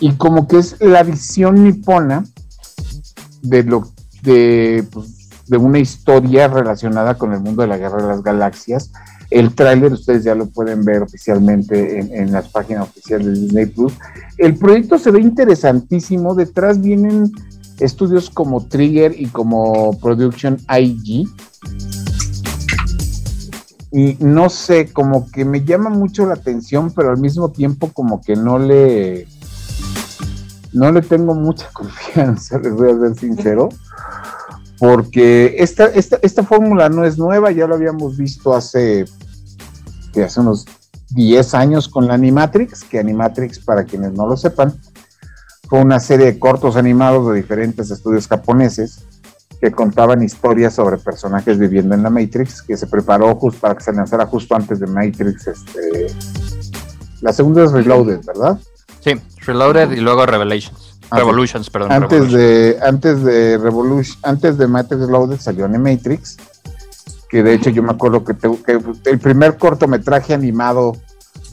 [0.00, 2.24] y como que es la visión nipona
[3.42, 3.88] de lo
[4.22, 8.90] de, pues, de una historia relacionada con el mundo de la guerra de las galaxias.
[9.30, 13.66] El tráiler ustedes ya lo pueden ver oficialmente en, en las páginas oficiales de Disney
[13.66, 13.92] Plus.
[14.38, 16.34] El proyecto se ve interesantísimo.
[16.34, 17.30] Detrás vienen
[17.78, 21.28] estudios como Trigger y como Production IG.
[23.92, 28.20] Y no sé, como que me llama mucho la atención, pero al mismo tiempo como
[28.20, 29.26] que no le
[30.72, 33.68] no le tengo mucha confianza, les voy a ser sincero,
[34.78, 39.04] porque esta, esta, esta fórmula no es nueva, ya lo habíamos visto hace,
[40.24, 40.66] hace unos
[41.10, 44.74] 10 años con la Animatrix, que Animatrix, para quienes no lo sepan,
[45.68, 49.04] fue una serie de cortos animados de diferentes estudios japoneses
[49.60, 53.84] que contaban historias sobre personajes viviendo en la Matrix, que se preparó justo para que
[53.84, 55.46] se lanzara justo antes de Matrix.
[55.46, 56.06] Este,
[57.20, 58.58] la segunda es Reloaded, ¿verdad?
[59.00, 59.12] Sí,
[59.46, 60.98] Reloaded y luego Revelations.
[61.10, 61.92] Ah, Revolutions, perdón.
[61.92, 66.36] Antes de, antes de Revolution, antes de Matrix Reloaded salió Animatrix.
[67.28, 70.92] que de hecho yo me acuerdo que, que el primer cortometraje animado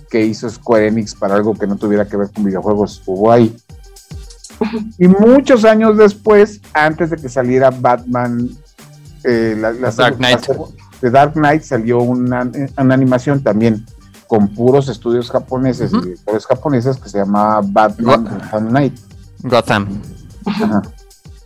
[0.10, 3.56] que hizo Square Enix para algo que no tuviera que ver con videojuegos hubo ahí.
[4.98, 8.50] Y muchos años después, antes de que saliera Batman,
[9.24, 10.48] eh, la, Dark Knight.
[11.02, 13.86] de Dark Knight salió una, animación también
[14.28, 19.00] con puros estudios japoneses y directores japoneses que se llamaba Batman Gotham Knight.
[19.44, 20.02] Gotham.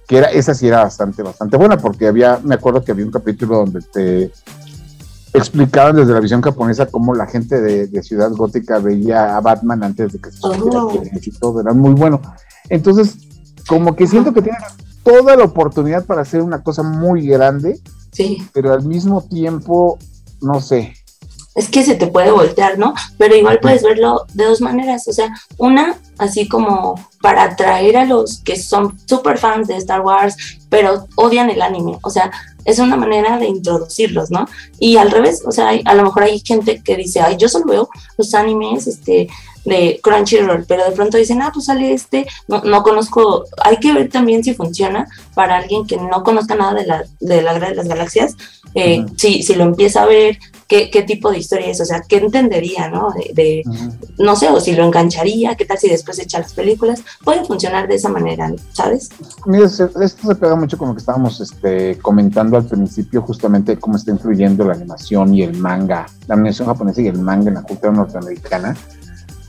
[0.08, 3.12] Que era, esa sí era bastante, bastante buena, porque había, me acuerdo que había un
[3.12, 4.32] capítulo donde te
[5.34, 10.12] explicaban desde la visión japonesa cómo la gente de, Ciudad Gótica veía a Batman antes
[10.12, 11.02] de que se oh.
[11.22, 12.22] y todo, era muy bueno.
[12.70, 13.16] Entonces,
[13.68, 14.58] como que siento que tiene
[15.04, 17.80] toda la oportunidad para hacer una cosa muy grande,
[18.12, 18.46] sí.
[18.54, 19.98] pero al mismo tiempo,
[20.42, 20.94] no sé.
[21.54, 22.94] Es que se te puede voltear, ¿no?
[23.18, 25.08] Pero igual puedes verlo de dos maneras.
[25.08, 30.02] O sea, una, así como para atraer a los que son super fans de Star
[30.02, 30.36] Wars,
[30.70, 31.98] pero odian el anime.
[32.04, 32.32] O sea,
[32.66, 34.48] es una manera de introducirlos, ¿no?
[34.80, 37.66] Y al revés, o sea, a lo mejor hay gente que dice, ay, yo solo
[37.66, 39.28] veo los animes, este,
[39.66, 43.94] de Crunchyroll, pero de pronto dicen, ah, pues sale este, no, no conozco, hay que
[43.94, 45.08] ver también si funciona.
[45.34, 48.36] Para alguien que no conozca nada de la, de la de las galaxias,
[48.74, 50.38] eh, si, si lo empieza a ver,
[50.72, 53.10] qué, qué tipo de historia es, o sea, qué entendería, ¿no?
[53.34, 53.62] De,
[54.18, 57.90] no sé, o si lo engancharía, qué tal si después echa las películas, puede funcionar
[57.90, 59.10] de esa manera, ¿sabes?
[59.46, 63.98] Mira, esto se pega mucho con lo que estábamos este, comentando al principio, justamente cómo
[63.98, 67.64] está influyendo la animación y el manga, la animación japonesa y el manga en la
[67.64, 68.78] cultura norteamericana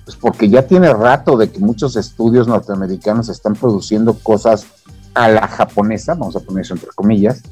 [0.04, 4.66] pues porque ya tiene rato de que muchos estudios norteamericanos están produciendo cosas
[5.14, 7.42] a la japonesa, vamos a poner eso entre comillas,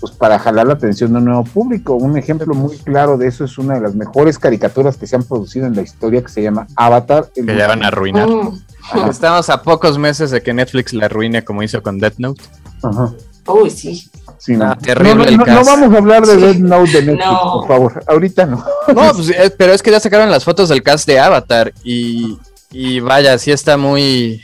[0.00, 1.94] pues para jalar la atención de un nuevo público.
[1.94, 5.24] Un ejemplo muy claro de eso es una de las mejores caricaturas que se han
[5.24, 7.30] producido en la historia que se llama Avatar.
[7.34, 8.28] que ya van a arruinar.
[8.28, 9.10] Mm.
[9.10, 12.42] Estamos a pocos meses de que Netflix la arruine como hizo con Death Note.
[12.82, 13.12] Ajá.
[13.54, 14.10] Uy, sí.
[14.38, 14.76] Sí, no.
[14.78, 18.04] terrible no, no, vamos a hablar de Death Note de Netflix, por favor.
[18.06, 18.64] Ahorita no.
[18.94, 22.38] No, pues, eh, pero es que ya sacaron las fotos del cast de Avatar y,
[22.70, 24.40] y vaya, sí está muy.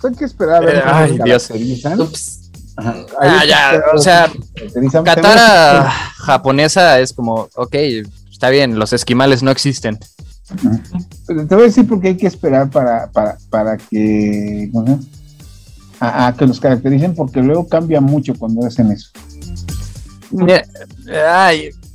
[0.00, 0.76] Pues hay que esperar a ver.
[0.76, 1.50] Eh, ay, Dios.
[2.76, 4.30] Ah, ya, o sea,
[5.04, 7.74] Katara japonesa es como, ok,
[8.30, 9.98] está bien, los esquimales no existen.
[11.26, 14.70] Pero te voy a decir porque hay que esperar para, para, para que
[16.02, 19.10] a, que los caractericen porque luego cambia mucho cuando hacen eso.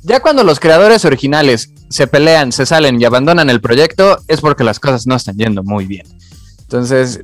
[0.02, 4.64] ya cuando los creadores originales se pelean, se salen y abandonan el proyecto, es porque
[4.64, 6.06] las cosas no están yendo muy bien.
[6.60, 7.20] Entonces,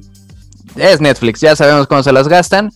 [0.77, 2.71] es Netflix, ya sabemos cómo se las gastan.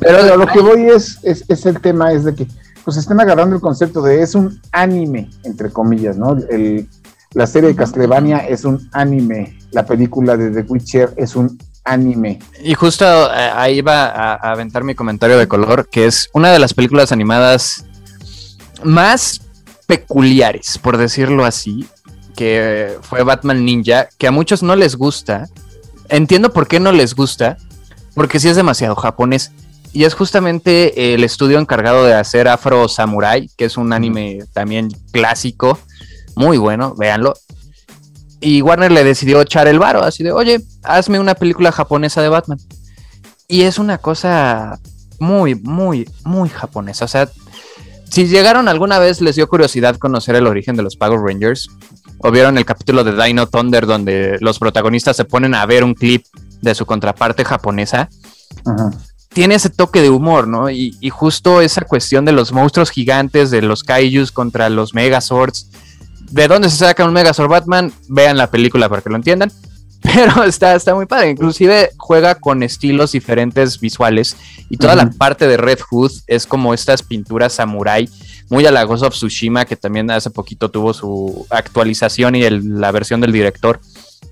[0.00, 2.46] Pero lo que voy es, es, el tema, es de que
[2.84, 6.36] pues están agarrando el concepto de es un anime, entre comillas, ¿no?
[6.50, 6.88] El,
[7.32, 12.40] la serie de Castlevania es un anime, la película de The Witcher es un anime.
[12.62, 16.58] Y justo eh, ahí va a, aventar mi comentario de color, que es una de
[16.58, 17.84] las películas animadas
[18.82, 19.40] más
[19.86, 21.86] peculiares, por decirlo así,
[22.36, 25.48] que fue Batman Ninja, que a muchos no les gusta.
[26.08, 27.56] Entiendo por qué no les gusta,
[28.14, 29.52] porque sí es demasiado japonés.
[29.92, 34.90] Y es justamente el estudio encargado de hacer Afro Samurai, que es un anime también
[35.10, 35.78] clásico,
[36.34, 37.34] muy bueno, véanlo.
[38.40, 42.28] Y Warner le decidió echar el varo, así de, oye, hazme una película japonesa de
[42.28, 42.58] Batman.
[43.48, 44.78] Y es una cosa
[45.18, 47.06] muy, muy, muy japonesa.
[47.06, 47.28] O sea,
[48.10, 51.68] si llegaron alguna vez, les dio curiosidad conocer el origen de los Power Rangers,
[52.18, 55.94] o vieron el capítulo de Dino Thunder donde los protagonistas se ponen a ver un
[55.94, 56.24] clip
[56.60, 58.08] de su contraparte japonesa,
[59.32, 60.70] tiene ese toque de humor, ¿no?
[60.70, 65.68] Y, y, justo esa cuestión de los monstruos gigantes, de los kaijus contra los megazords,
[66.30, 69.50] de dónde se saca un Megazord Batman, vean la película para que lo entiendan.
[70.02, 71.30] Pero está, está muy padre.
[71.30, 74.36] Inclusive juega con estilos diferentes visuales.
[74.68, 78.08] Y toda la parte de Red Hood es como estas pinturas samurai.
[78.48, 82.92] Muy a la Ghost of Tsushima, que también hace poquito tuvo su actualización y la
[82.92, 83.80] versión del director.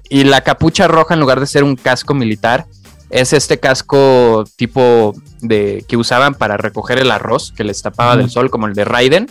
[0.09, 2.67] Y la capucha roja, en lugar de ser un casco militar,
[3.11, 8.31] es este casco tipo de que usaban para recoger el arroz que les tapaba del
[8.31, 9.29] sol, como el de Raiden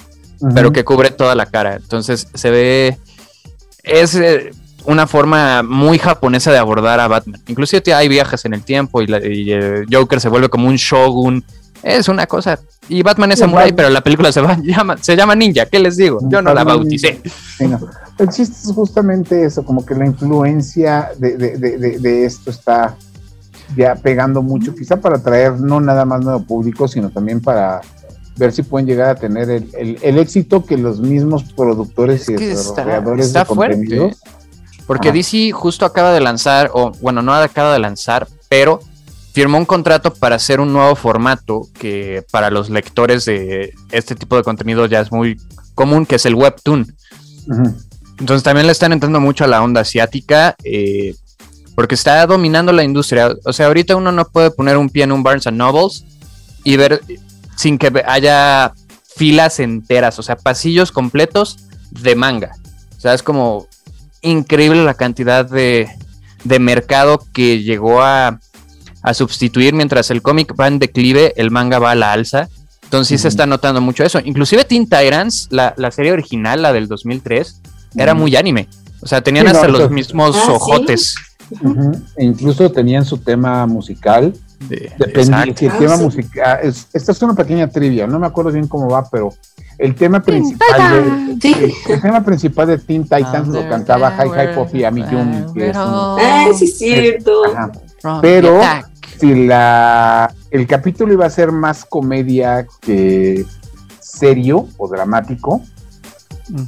[0.53, 1.75] pero que cubre toda la cara.
[1.75, 2.97] Entonces se ve.
[3.83, 4.51] Es eh,
[4.85, 7.41] una forma muy japonesa de abordar a Batman.
[7.47, 11.43] Inclusive hay viajes en el tiempo y, eh, Joker se vuelve como un shogun.
[11.81, 12.59] Es una cosa.
[12.87, 15.65] Y Batman es samurai, pero la película se, va, llama, se llama Ninja.
[15.65, 16.19] ¿Qué les digo?
[16.29, 17.21] Yo no la bauticé.
[18.17, 22.95] El chiste es justamente eso, como que la influencia de, de esto está
[23.75, 27.81] ya pegando mucho, quizá para atraer no nada más nuevo público, sino también para
[28.35, 33.41] ver si pueden llegar a tener el, éxito que los mismos productores y desarrolladores está,
[33.41, 34.15] está fuerte.
[34.85, 38.81] Porque DC justo acaba de lanzar, o bueno, no acaba de lanzar, pero
[39.33, 44.35] firmó un contrato para hacer un nuevo formato que para los lectores de este tipo
[44.35, 45.39] de contenido ya es muy
[45.73, 46.93] común, que es el webtoon.
[48.19, 51.15] Entonces también le están entrando mucho a la onda asiática, eh,
[51.75, 53.33] porque está dominando la industria.
[53.45, 56.05] O sea, ahorita uno no puede poner un pie en un Barnes Nobles
[56.63, 57.01] y ver
[57.55, 58.73] sin que haya
[59.15, 61.59] filas enteras, o sea, pasillos completos
[61.91, 62.51] de manga.
[62.97, 63.67] O sea, es como
[64.21, 65.89] increíble la cantidad de,
[66.43, 68.39] de mercado que llegó a,
[69.01, 72.49] a sustituir mientras el cómic va en declive, el manga va a la alza.
[72.83, 74.19] Entonces sí se está notando mucho eso.
[74.23, 77.61] Inclusive Teen Titans, la, la serie original, la del 2003,
[77.95, 78.69] era muy anime.
[79.01, 81.15] O sea, tenían hasta los mismos ah, ojotes.
[82.17, 84.33] E incluso tenían su tema musical.
[84.59, 86.59] De, Depende, si el tema ah, musical.
[86.63, 89.33] esta es una pequeña trivia, no me acuerdo bien cómo va, pero
[89.77, 94.73] el tema principal de, el, tema principal de Teen Titans lo cantaba Hi Hi Pop
[94.73, 95.53] y Ami Yumi.
[95.53, 97.41] Que es ah, sí, cierto.
[98.21, 98.61] Pero
[99.19, 103.45] si la el capítulo iba a ser más comedia que
[103.99, 105.61] serio o dramático,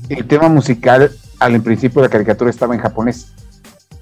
[0.09, 3.27] el tema musical al principio de la caricatura estaba en japonés.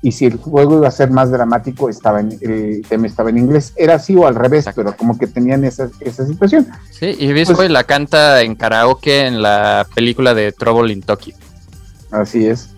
[0.04, 3.38] Y si el juego iba a ser más dramático, estaba en, el tema estaba en
[3.38, 3.72] inglés.
[3.78, 6.68] Era así o al revés, pero como que tenían esa, esa situación.
[6.92, 11.34] Sí, y Biscoy pues, la canta en karaoke en la película de Trouble in Tokyo.
[12.12, 12.70] Así es.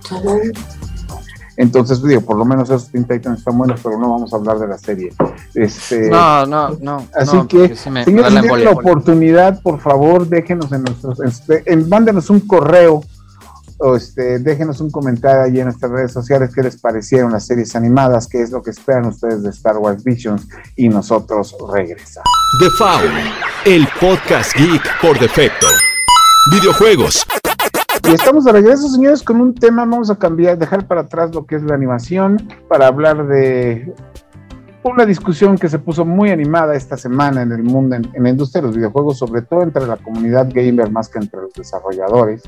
[1.57, 4.59] Entonces, digo, por lo menos esos Teen Titans están buenos, pero no vamos a hablar
[4.59, 5.11] de la serie.
[5.53, 7.07] Este, no, no, no.
[7.15, 12.41] Así que, si tienen la oportunidad, por favor, déjenos en nuestros, este, en, mándenos un
[12.41, 13.03] correo
[13.79, 17.75] o este, déjenos un comentario allí en nuestras redes sociales qué les parecieron las series
[17.75, 22.29] animadas, qué es lo que esperan ustedes de Star Wars Visions y nosotros regresamos.
[22.59, 23.11] The Foul,
[23.65, 25.67] el podcast geek por defecto.
[26.51, 27.25] Videojuegos,
[28.07, 29.83] y estamos de regreso, señores, con un tema.
[29.83, 33.95] Vamos a cambiar, dejar para atrás lo que es la animación para hablar de
[34.83, 38.61] una discusión que se puso muy animada esta semana en el mundo, en, la industria
[38.61, 42.43] de los videojuegos, sobre todo entre la comunidad gamer más que entre los desarrolladores,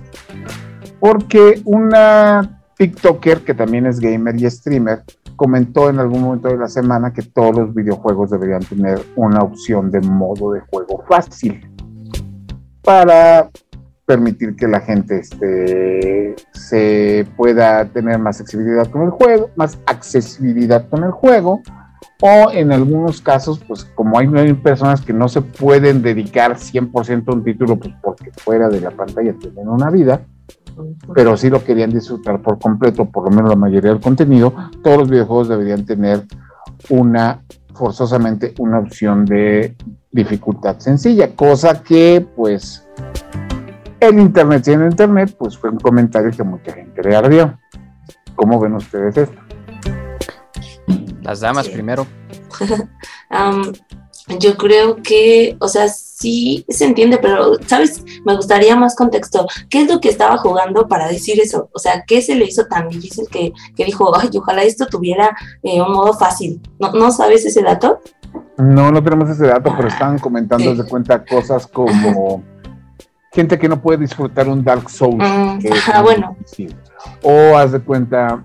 [0.99, 5.03] porque una TikToker que también es gamer y streamer
[5.35, 9.91] comentó en algún momento de la semana que todos los videojuegos deberían tener una opción
[9.91, 11.67] de modo de juego fácil
[12.83, 13.49] para
[14.05, 20.87] permitir que la gente este, se pueda tener más accesibilidad con el juego, más accesibilidad
[20.89, 21.61] con el juego,
[22.21, 27.33] o en algunos casos, pues como hay, personas que no se pueden dedicar 100% a
[27.33, 30.21] un título, pues porque fuera de la pantalla tienen una vida,
[31.13, 34.97] pero sí lo querían disfrutar por completo, por lo menos la mayoría del contenido, todos
[34.99, 36.23] los videojuegos deberían tener
[36.89, 39.75] una, forzosamente, una opción de
[40.11, 42.87] dificultad sencilla, cosa que pues
[43.99, 47.57] el Internet y en Internet, pues fue un comentario que mucha gente le ardió.
[48.35, 49.41] ¿Cómo ven ustedes esto?
[51.21, 52.05] Las damas primero.
[54.39, 55.87] yo creo que, o sea,
[56.19, 58.03] sí se entiende, pero, ¿sabes?
[58.25, 59.47] Me gustaría más contexto.
[59.69, 61.69] ¿Qué es lo que estaba jugando para decir eso?
[61.73, 65.35] O sea, ¿qué se le hizo tan difícil que, que dijo, ay, ojalá esto tuviera
[65.61, 66.61] eh, un modo fácil?
[66.79, 67.99] ¿No, ¿No sabes ese dato?
[68.57, 72.43] No, no tenemos ese dato, pero estaban comentando de cuenta cosas como
[73.31, 75.23] gente que no puede disfrutar un Dark Souls.
[75.23, 76.35] ah, bueno.
[77.21, 78.43] O haz de cuenta,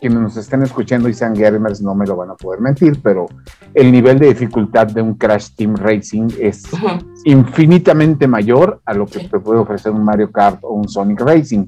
[0.00, 3.26] quienes nos estén escuchando y sean gamers no me lo van a poder mentir, pero
[3.74, 6.64] el nivel de dificultad de un Crash Team Racing es
[7.24, 11.66] infinitamente mayor a lo que te puede ofrecer un Mario Kart o un Sonic Racing.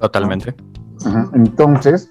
[0.00, 0.54] Totalmente.
[1.34, 2.10] Entonces,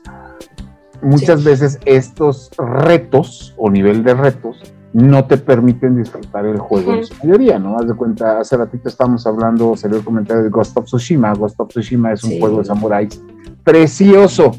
[1.01, 7.05] muchas veces estos retos o nivel de retos no te permiten disfrutar el juego en
[7.05, 7.75] su mayoría, ¿no?
[7.77, 11.33] Haz de cuenta, hace ratito estábamos hablando, salió el comentario de Ghost of Tsushima.
[11.33, 13.21] Ghost of Tsushima es un juego de samuráis
[13.63, 14.51] precioso.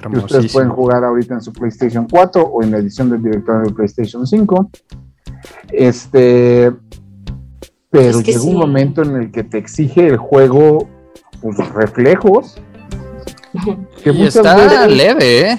[0.00, 3.62] Que ustedes pueden jugar ahorita en su PlayStation 4 o en la edición del director
[3.62, 4.70] del PlayStation 5.
[5.70, 6.72] Este,
[7.90, 10.88] pero llega un momento en el que te exige el juego
[11.40, 12.60] pues, reflejos
[14.04, 15.58] y está leve, ¿eh?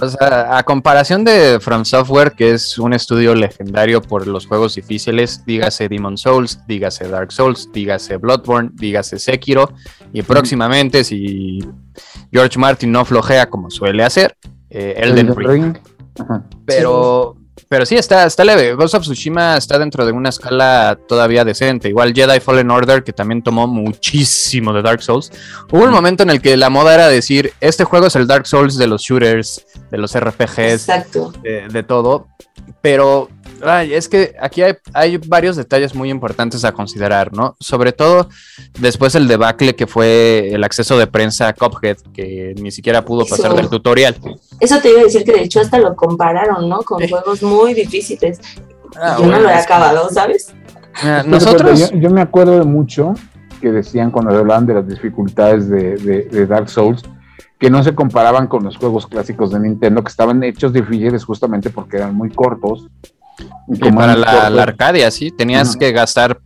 [0.00, 4.74] O sea, a comparación de From Software, que es un estudio legendario por los juegos
[4.74, 9.72] difíciles, dígase Demon Souls, dígase Dark Souls, dígase Bloodborne, dígase Sekiro,
[10.12, 11.60] y próximamente, si
[12.32, 14.36] George Martin no flojea como suele hacer,
[14.68, 15.78] eh, Elden, Ring.
[16.66, 17.36] Pero,
[17.68, 18.74] pero sí, está, está leve.
[18.74, 21.88] Ghost of Tsushima está dentro de una escala todavía decente.
[21.88, 25.30] Igual Jedi Fallen Order, que también tomó muchísimo de Dark Souls.
[25.70, 28.46] Hubo un momento en el que la moda era decir, este juego es el Dark
[28.46, 31.32] Souls de los shooters, de los RPGs, Exacto.
[31.42, 32.28] De, todo.
[32.82, 33.28] Pero
[33.62, 37.56] Ay, es que aquí hay, hay, varios detalles muy importantes a considerar, ¿no?
[37.60, 38.28] Sobre todo
[38.78, 43.26] después el debacle que fue el acceso de prensa a Cuphead, que ni siquiera pudo
[43.26, 44.16] pasar del tutorial.
[44.60, 46.82] Eso te iba a decir que de hecho hasta lo compararon, ¿no?
[46.82, 48.40] Con juegos muy difíciles.
[48.96, 50.54] Ah, yo no lo he acabado, ¿sabes?
[51.26, 51.92] nosotros...
[51.94, 53.14] Yo, me acuerdo de mucho
[53.60, 57.02] que decían cuando hablaban de las dificultades de, de Dark Souls,
[57.58, 61.68] que no se comparaban con los juegos clásicos de Nintendo, que estaban hechos difíciles justamente
[61.68, 62.88] porque eran muy cortos
[63.94, 66.40] para la, Arcadia, sí, tenías que gastar.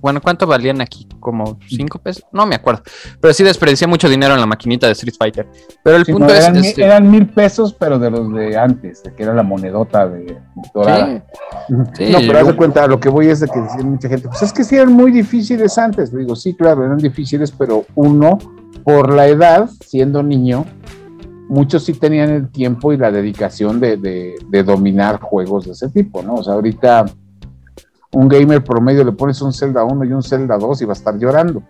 [0.00, 1.08] Bueno, ¿cuánto valían aquí?
[1.18, 2.24] ¿Como cinco pesos?
[2.30, 2.82] No me acuerdo.
[3.20, 5.48] Pero sí desperdicié mucho dinero en la maquinita de Street Fighter.
[5.82, 6.46] Pero el punto es.
[6.48, 10.38] Este eran, mil pesos, pero de los de antes, de que era la monedota de
[10.74, 11.24] dorada.
[11.94, 12.10] Sí.
[12.12, 14.42] no, pero haz de cuenta, lo que voy es de que decía mucha gente, pues
[14.42, 16.14] es que sí eran muy difíciles antes.
[16.14, 18.38] digo, sí, claro, eran difíciles, pero uno,
[18.84, 20.66] por la edad, siendo niño,
[21.48, 24.34] muchos sí tenían el tiempo y la dedicación de,
[24.64, 26.34] dominar juegos de ese tipo, ¿no?
[26.34, 27.06] O sea, ahorita
[28.12, 30.96] un gamer promedio le pones un Zelda 1 y un Zelda 2 y va a
[30.96, 31.62] estar llorando.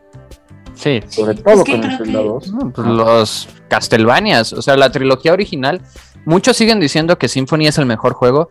[0.74, 1.00] Sí.
[1.08, 2.54] Sobre todo con el Zelda 2.
[2.74, 5.80] Pues los Castlevanias, o sea, la trilogía original,
[6.24, 8.50] muchos siguen diciendo que Symphony es el mejor juego,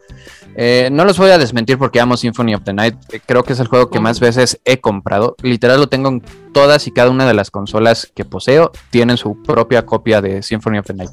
[0.56, 2.96] eh, no los voy a desmentir porque amo Symphony of the Night.
[3.26, 5.36] Creo que es el juego que más veces he comprado.
[5.42, 6.22] Literal lo tengo en
[6.54, 8.72] todas y cada una de las consolas que poseo.
[8.90, 11.12] Tienen su propia copia de Symphony of the Night.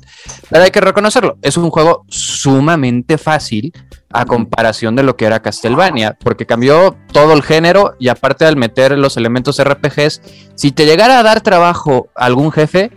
[0.51, 1.39] Pero hay que reconocerlo.
[1.43, 3.73] Es un juego sumamente fácil
[4.11, 6.17] a comparación de lo que era Castlevania.
[6.19, 10.23] Porque cambió todo el género y aparte al meter los elementos RPGs,
[10.55, 12.91] si te llegara a dar trabajo algún jefe,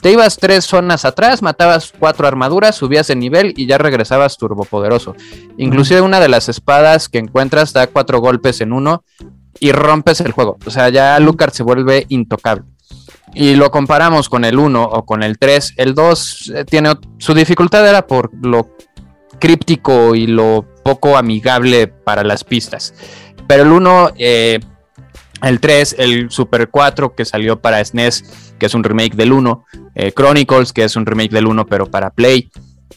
[0.00, 5.14] te ibas tres zonas atrás, matabas cuatro armaduras, subías de nivel y ya regresabas turbopoderoso.
[5.56, 9.02] Inclusive una de las espadas que encuentras da cuatro golpes en uno
[9.58, 10.58] y rompes el juego.
[10.66, 12.64] O sea, ya Lucard se vuelve intocable.
[13.34, 15.74] Y lo comparamos con el 1 o con el 3.
[15.76, 18.70] El 2 eh, tiene su dificultad era por lo
[19.38, 22.94] críptico y lo poco amigable para las pistas.
[23.46, 24.12] Pero el 1
[25.42, 29.64] el 3, el Super 4 que salió para SNES, que es un remake del 1,
[29.94, 32.50] eh, Chronicles, que es un remake del 1 pero para Play.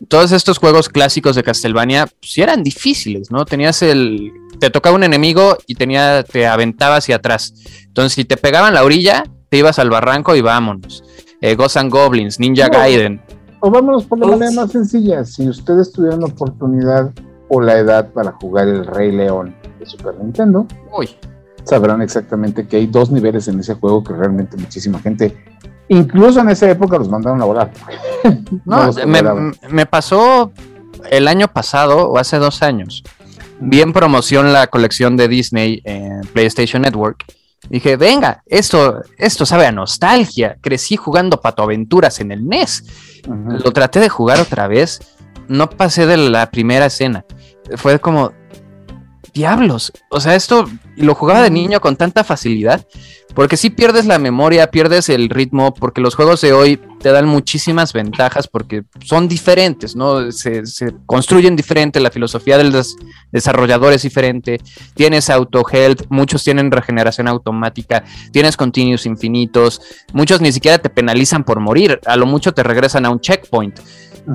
[0.07, 3.45] Todos estos juegos clásicos de Castlevania pues, sí eran difíciles, ¿no?
[3.45, 4.31] Tenías el...
[4.59, 7.53] Te tocaba un enemigo y tenía, te aventaba hacia atrás.
[7.85, 11.03] Entonces, si te pegaban la orilla, te ibas al barranco y vámonos.
[11.41, 13.21] Eh, Ghosts and Goblins, Ninja Gaiden.
[13.61, 15.23] O vámonos por la manera más sencilla.
[15.23, 17.11] Si ustedes tuvieran la oportunidad
[17.47, 20.67] o la edad para jugar el Rey León de Super Nintendo,
[20.97, 21.09] Uy
[21.69, 25.37] sabrán exactamente que hay dos niveles en ese juego que realmente muchísima gente,
[25.87, 27.71] incluso en esa época, los mandaron a volar.
[28.65, 28.91] no,
[29.69, 30.51] me, pasó
[31.11, 33.03] el año pasado o hace dos años.
[33.61, 37.25] Vi en promoción la colección de Disney en PlayStation Network.
[37.69, 40.57] Dije, venga, esto, esto sabe a nostalgia.
[40.61, 42.85] Crecí jugando Pato Aventuras en el NES.
[43.27, 44.99] Lo traté de jugar otra vez.
[45.49, 47.25] No pasé de la primera escena.
[47.75, 48.31] Fue como,
[49.33, 49.91] diablos.
[50.09, 50.65] O sea, esto
[50.99, 52.85] lo jugaba de niño con tanta facilidad.
[53.35, 57.25] Porque si pierdes la memoria, pierdes el ritmo, porque los juegos de hoy te dan
[57.25, 60.31] muchísimas ventajas porque son diferentes, ¿no?
[60.31, 60.63] Se,
[61.05, 62.75] construyen diferente, la filosofía del
[63.31, 64.59] desarrollador es diferente,
[64.95, 69.79] tienes auto-health, muchos tienen regeneración automática, tienes continuos infinitos,
[70.11, 73.79] muchos ni siquiera te penalizan por morir, a lo mucho te regresan a un checkpoint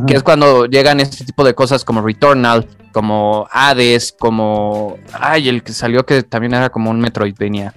[0.06, 4.96] que es cuando llegan este tipo de cosas como Returnal, como Hades, como.
[5.12, 7.74] Ay, el que salió que también era como un Metroidvania.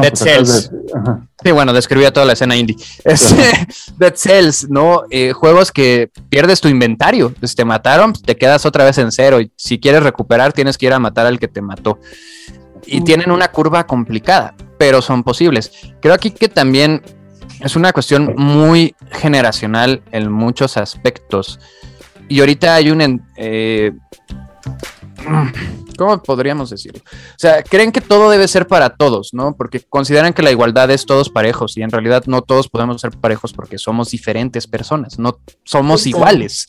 [0.00, 0.70] Dead pues Cells.
[1.42, 2.76] Sí, bueno, describía toda la escena indie.
[3.98, 5.02] Dead Cells, ¿no?
[5.10, 7.32] Eh, juegos que pierdes tu inventario.
[7.38, 9.40] Pues te mataron, te quedas otra vez en cero.
[9.40, 11.98] Y si quieres recuperar, tienes que ir a matar al que te mató.
[12.86, 15.70] Y tienen una curva complicada, pero son posibles.
[16.00, 17.02] Creo aquí que también
[17.64, 21.58] es una cuestión muy generacional en muchos aspectos.
[22.28, 23.22] Y ahorita hay un...
[23.36, 23.92] Eh,
[25.96, 27.00] ¿Cómo podríamos decirlo?
[27.06, 29.54] O sea, creen que todo debe ser para todos, ¿no?
[29.56, 33.12] Porque consideran que la igualdad es todos parejos y en realidad no todos podemos ser
[33.12, 36.68] parejos porque somos diferentes personas, no somos iguales.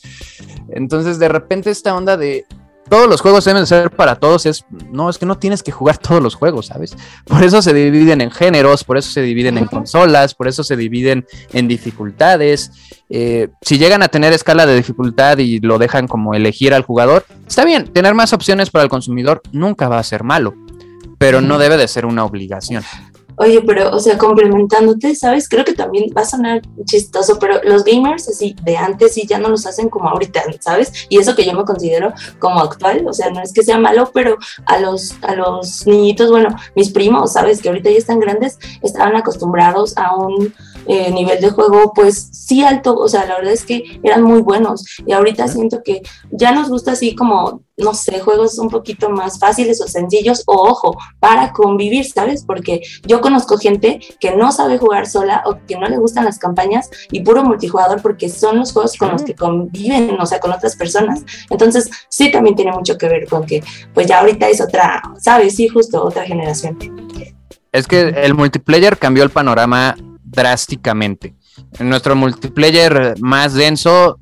[0.70, 2.46] Entonces, de repente esta onda de
[2.88, 5.98] todos los juegos deben ser para todos, es, no, es que no tienes que jugar
[5.98, 6.96] todos los juegos, ¿sabes?
[7.24, 10.76] Por eso se dividen en géneros, por eso se dividen en consolas, por eso se
[10.76, 12.70] dividen en dificultades.
[13.08, 17.24] Eh, si llegan a tener escala de dificultad y lo dejan como elegir al jugador,
[17.46, 20.54] está bien, tener más opciones para el consumidor nunca va a ser malo,
[21.18, 22.82] pero no debe de ser una obligación.
[23.38, 25.48] Oye, pero, o sea, complementándote, ¿sabes?
[25.48, 29.38] Creo que también va a sonar chistoso, pero los gamers así de antes sí ya
[29.38, 30.92] no los hacen como ahorita, ¿sabes?
[31.08, 34.10] Y eso que yo me considero como actual, o sea, no es que sea malo,
[34.14, 37.60] pero a los, a los niñitos, bueno, mis primos, ¿sabes?
[37.60, 40.54] Que ahorita ya están grandes, estaban acostumbrados a un
[40.88, 44.40] eh, nivel de juego, pues sí alto, o sea, la verdad es que eran muy
[44.40, 49.10] buenos y ahorita siento que ya nos gusta así como, no sé, juegos un poquito
[49.10, 52.44] más fáciles o sencillos o ojo, para convivir, ¿sabes?
[52.44, 56.38] Porque yo conozco gente que no sabe jugar sola o que no le gustan las
[56.38, 60.52] campañas y puro multijugador porque son los juegos con los que conviven, o sea, con
[60.52, 61.24] otras personas.
[61.50, 63.62] Entonces, sí también tiene mucho que ver con que,
[63.92, 65.56] pues ya ahorita es otra, ¿sabes?
[65.56, 66.78] Sí, justo otra generación.
[67.72, 69.96] Es que el multiplayer cambió el panorama
[70.26, 71.34] drásticamente.
[71.78, 74.18] En nuestro multiplayer más denso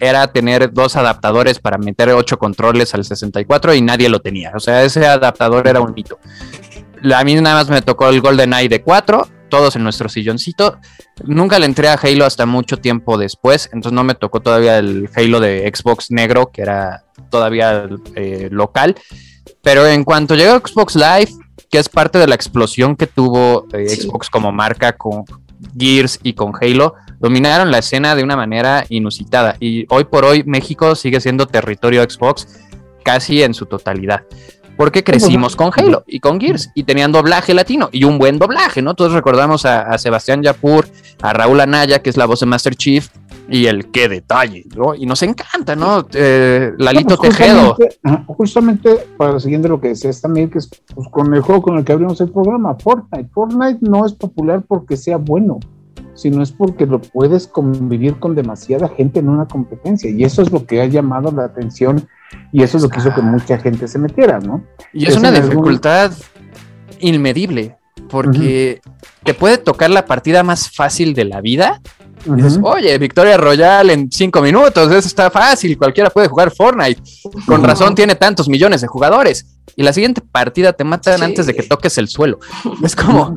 [0.00, 4.52] era tener dos adaptadores para meter ocho controles al 64 y nadie lo tenía.
[4.54, 6.18] O sea, ese adaptador era un mito.
[7.14, 10.78] A mí nada más me tocó el GoldenEye de 4, todos en nuestro silloncito.
[11.24, 15.08] Nunca le entré a Halo hasta mucho tiempo después, entonces no me tocó todavía el
[15.14, 18.96] Halo de Xbox negro, que era todavía eh, local.
[19.62, 21.30] Pero en cuanto llegó Xbox Live,
[21.74, 25.24] que es parte de la explosión que tuvo eh, Xbox como marca con
[25.76, 29.56] Gears y con Halo, dominaron la escena de una manera inusitada.
[29.58, 32.46] Y hoy por hoy México sigue siendo territorio Xbox
[33.04, 34.22] casi en su totalidad.
[34.76, 38.80] Porque crecimos con Halo y con Gears y tenían doblaje latino y un buen doblaje,
[38.80, 38.94] ¿no?
[38.94, 40.86] Todos recordamos a, Sebastián Yapur,
[41.22, 43.08] a Raúl Anaya, que es la voz de Master Chief,
[43.48, 44.94] y el qué detalle, ¿no?
[44.94, 46.06] Y nos encanta, ¿no?
[46.12, 47.76] Eh, Lalito pues Tejedo.
[48.26, 51.84] Justamente, para siguiendo lo que decías también, que es pues, con el juego con el
[51.84, 53.28] que abrimos el programa, Fortnite.
[53.32, 55.60] Fortnite no es popular porque sea bueno,
[56.14, 60.10] sino es porque lo puedes convivir con demasiada gente en una competencia.
[60.10, 62.08] Y eso es lo que ha llamado la atención
[62.52, 64.64] y eso es lo que hizo que mucha gente se metiera, ¿no?
[64.92, 66.12] Y es, una dificultad
[67.00, 67.76] inmedible,
[68.08, 68.80] porque
[69.22, 71.80] te puede tocar la partida más fácil de la vida
[72.62, 77.02] oye, Victoria Royal en cinco minutos, eso está fácil, cualquiera puede jugar Fortnite.
[77.46, 79.46] Con razón tiene tantos millones de jugadores.
[79.76, 82.38] Y la siguiente partida te matan antes de que toques el suelo.
[82.82, 83.36] Es como...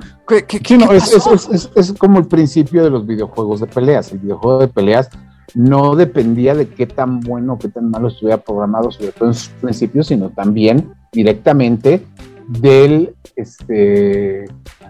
[1.76, 4.12] es, como el principio de los videojuegos de peleas.
[4.12, 5.10] El videojuego de peleas
[5.56, 9.36] no dependía de qué tan bueno o qué tan malo estuviera programado, sobre todo en
[9.36, 12.06] sus principios, sino también directamente
[12.48, 14.46] del, este,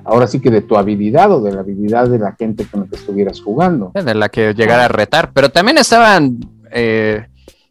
[0.08, 2.88] ahora sí que de tu habilidad o de la habilidad de la gente con la
[2.88, 3.91] que estuvieras jugando.
[3.93, 6.39] De la que llegara a retar, pero también estaban
[6.72, 7.28] eh,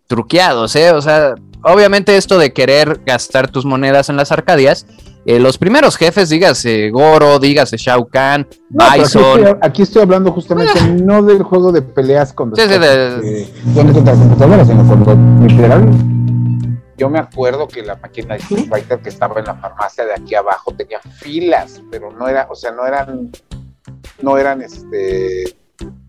[0.07, 0.93] truqueados, ¿eh?
[0.93, 4.87] O sea, obviamente esto de querer gastar tus monedas en las arcadias,
[5.25, 9.59] eh, los primeros jefes, dígase Goro, dígase Shao Kahn, Bison.
[9.63, 10.87] Aquí estoy, hablando justamente ah.
[11.03, 13.49] no del juego de peleas con, sí, sí, de...
[13.75, 16.16] sino literal
[16.97, 20.15] yo me acuerdo que la máquina de Street Fighter que estaba en la farmacia de
[20.15, 23.31] aquí abajo tenía filas, pero no era, o sea, no eran,
[24.23, 25.57] no eran este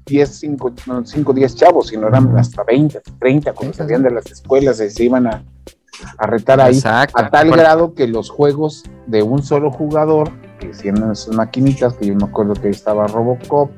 [0.06, 0.74] 10, 5,
[1.04, 5.04] 5 10 chavos, sino eran hasta 20, 30 cuando salían de las escuelas y se
[5.04, 5.44] iban a,
[6.18, 11.12] a retar ahí, a tal grado que los juegos de un solo jugador, que tienen
[11.12, 13.70] esas maquinitas, que yo me acuerdo que ahí estaba Robocop,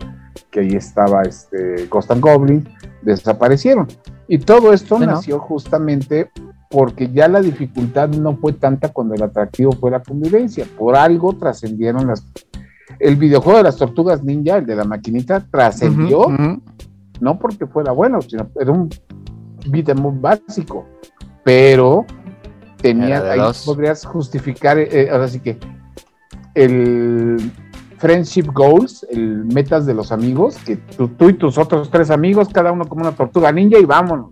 [0.51, 2.70] que ahí estaba este Ghost and Goblin,
[3.01, 3.88] desaparecieron.
[4.28, 6.30] Y todo esto nació justamente
[6.70, 10.65] porque ya la dificultad no fue tanta cuando el atractivo fue la convivencia.
[10.78, 12.24] Por algo trascendieron las...
[12.99, 16.28] El videojuego de las tortugas ninja, el de la maquinita, trascendió,
[17.20, 18.89] no porque fuera bueno, sino era un
[19.67, 20.86] beat'em básico,
[21.43, 22.05] pero
[22.78, 25.57] tenía, ahí podrías justificar, eh, eh, ahora sí que
[26.55, 27.51] el
[27.97, 32.49] friendship goals, el metas de los amigos, que tú, tú y tus otros tres amigos,
[32.49, 34.32] cada uno como una tortuga ninja y vámonos.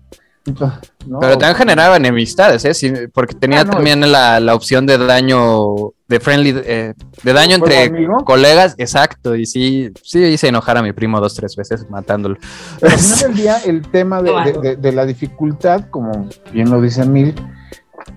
[0.53, 3.09] Pero también generaba enemistades, ¿eh?
[3.13, 6.93] porque tenía ah, también la, opción de daño, de friendly, eh,
[7.23, 7.91] de daño entre
[8.25, 12.37] colegas, exacto, y sí, sí hice enojar a mi primo dos, tres veces matándolo.
[12.79, 17.35] Pero al final del día, el tema de, la dificultad, como bien lo dice Mil,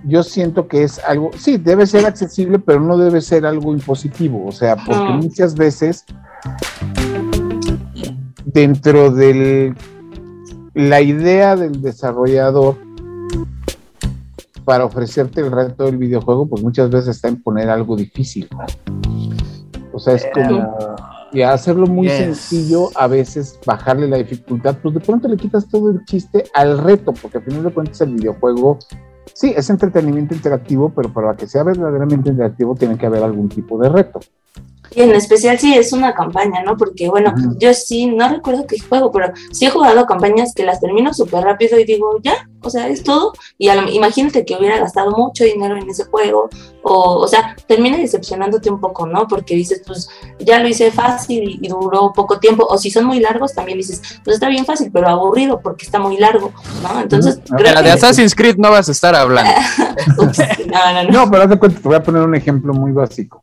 [0.05, 4.45] yo siento que es algo, sí, debe ser accesible, pero no debe ser algo impositivo,
[4.45, 6.05] o sea, porque muchas veces
[8.45, 9.75] dentro del
[10.73, 12.77] la idea del desarrollador
[14.65, 18.47] para ofrecerte el reto del videojuego, pues muchas veces está en poner algo difícil.
[19.91, 20.69] O sea, es como
[21.33, 25.89] y hacerlo muy sencillo, a veces bajarle la dificultad, pues de pronto le quitas todo
[25.89, 28.79] el chiste al reto, porque al final de cuentas el videojuego,
[29.33, 33.79] sí, es entretenimiento interactivo, pero para que sea verdaderamente interactivo tiene que haber algún tipo
[33.79, 34.19] de reto.
[34.93, 36.75] Y en especial si es una campaña, ¿no?
[36.75, 40.81] Porque, bueno, yo sí, no recuerdo qué juego, pero sí he jugado campañas que las
[40.81, 43.31] termino súper rápido y digo, ya, o sea, es todo.
[43.57, 46.49] Y imagínate que hubiera gastado mucho dinero en ese juego,
[46.83, 49.27] o, o sea, termina decepcionándote un poco, ¿no?
[49.29, 53.21] Porque dices, pues ya lo hice fácil y, duró poco tiempo, o si son muy
[53.21, 56.51] largos, también dices, pues está bien fácil, pero aburrido porque está muy largo,
[56.83, 56.99] ¿no?
[56.99, 59.53] Entonces, creo de Assassin's Creed no vas a estar hablando.
[60.17, 61.11] no, no, no.
[61.11, 63.41] No, pero haz de cuenta, te voy a poner un ejemplo muy básico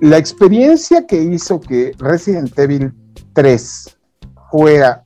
[0.00, 2.92] la experiencia que hizo que Resident Evil
[3.32, 3.96] 3
[4.50, 5.04] fuera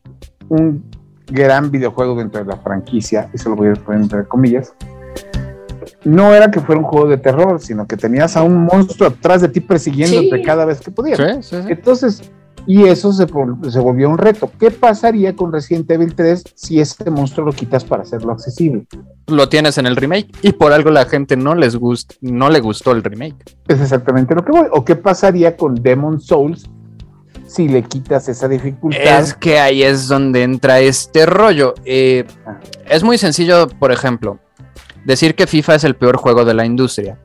[0.48, 0.84] un
[1.26, 4.72] gran videojuego dentro de la franquicia, eso lo voy a poner entre comillas,
[6.04, 9.42] no era que fuera un juego de terror, sino que tenías a un monstruo atrás
[9.42, 11.18] de ti persiguiéndote cada vez que podías.
[11.68, 12.22] Entonces,
[12.68, 13.26] y eso se,
[13.70, 14.52] se, volvió un reto.
[14.60, 18.86] ¿Qué pasaría con Resident Evil 3 si ese monstruo lo quitas para hacerlo accesible?
[19.26, 22.60] Lo tienes en el remake y por algo la gente no les gust no le
[22.60, 23.56] gustó el remake.
[23.68, 24.66] Es exactamente lo que voy.
[24.70, 26.68] ¿O qué pasaría con Demon Souls
[27.46, 29.22] si le quitas esa dificultad?
[29.22, 31.72] Es que ahí es donde entra este rollo.
[31.86, 32.60] Eh, ah.
[32.86, 34.40] Es muy sencillo, por ejemplo,
[35.06, 37.18] decir que FIFA es el peor juego de la industria.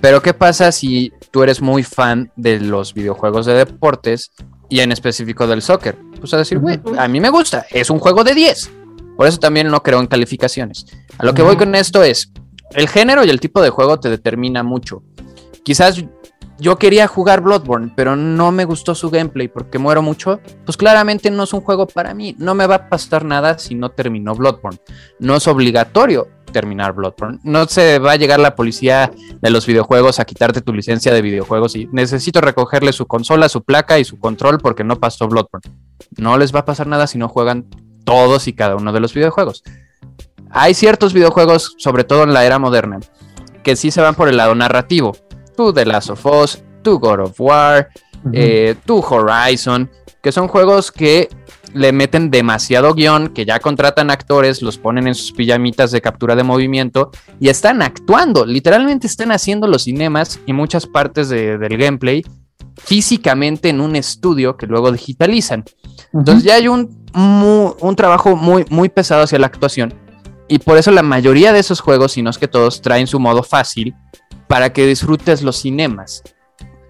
[0.00, 4.32] Pero ¿qué pasa si tú eres muy fan de los videojuegos de deportes
[4.70, 5.98] y en específico del soccer.
[6.18, 8.70] Pues a decir, güey, a mí me gusta, es un juego de 10.
[9.16, 10.86] Por eso también no creo en calificaciones.
[11.18, 12.32] A lo que voy con esto es,
[12.70, 15.02] el género y el tipo de juego te determina mucho.
[15.64, 16.02] Quizás
[16.60, 20.40] yo quería jugar Bloodborne, pero no me gustó su gameplay porque muero mucho.
[20.64, 22.36] Pues claramente no es un juego para mí.
[22.38, 24.78] No me va a pasar nada si no terminó Bloodborne.
[25.18, 27.38] No es obligatorio terminar Bloodborne.
[27.44, 31.22] No se va a llegar la policía de los videojuegos a quitarte tu licencia de
[31.22, 35.70] videojuegos y necesito recogerle su consola, su placa y su control porque no pasó Bloodborne.
[36.18, 37.68] No les va a pasar nada si no juegan
[38.04, 39.62] todos y cada uno de los videojuegos.
[40.50, 42.98] Hay ciertos videojuegos, sobre todo en la era moderna,
[43.62, 45.16] que sí se van por el lado narrativo.
[45.72, 47.88] The Last of Us, tu God of War,
[48.32, 49.90] eh, tu Horizon,
[50.22, 51.28] que son juegos que
[51.72, 56.34] le meten demasiado guion, que ya contratan actores, los ponen en sus pijamitas de captura
[56.34, 62.24] de movimiento y están actuando, literalmente están haciendo los cinemas y muchas partes del gameplay
[62.76, 65.64] físicamente en un estudio que luego digitalizan.
[66.12, 69.94] Entonces ya hay un, un trabajo muy, muy pesado hacia la actuación
[70.48, 73.20] y por eso la mayoría de esos juegos, si no es que todos, traen su
[73.20, 73.94] modo fácil
[74.50, 76.24] para que disfrutes los cinemas.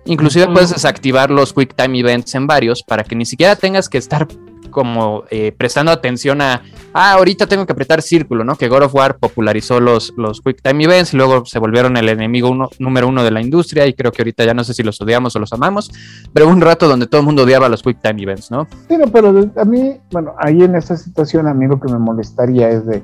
[0.06, 3.98] Inclusive puedes desactivar los Quick Time Events en varios para que ni siquiera tengas que
[3.98, 4.26] estar
[4.70, 6.62] como eh, prestando atención a,
[6.94, 8.56] ah, ahorita tengo que apretar círculo, ¿no?
[8.56, 12.08] Que God of War popularizó los, los Quick Time Events y luego se volvieron el
[12.08, 14.98] enemigo número uno de la industria y creo que ahorita ya no sé si los
[15.02, 15.90] odiamos o los amamos,
[16.32, 18.66] pero hubo un rato donde todo el mundo odiaba los Quick Time Events, ¿no?
[18.88, 22.70] Sí, pero a mí, bueno, ahí en esa situación a mí lo que me molestaría
[22.70, 23.02] es de,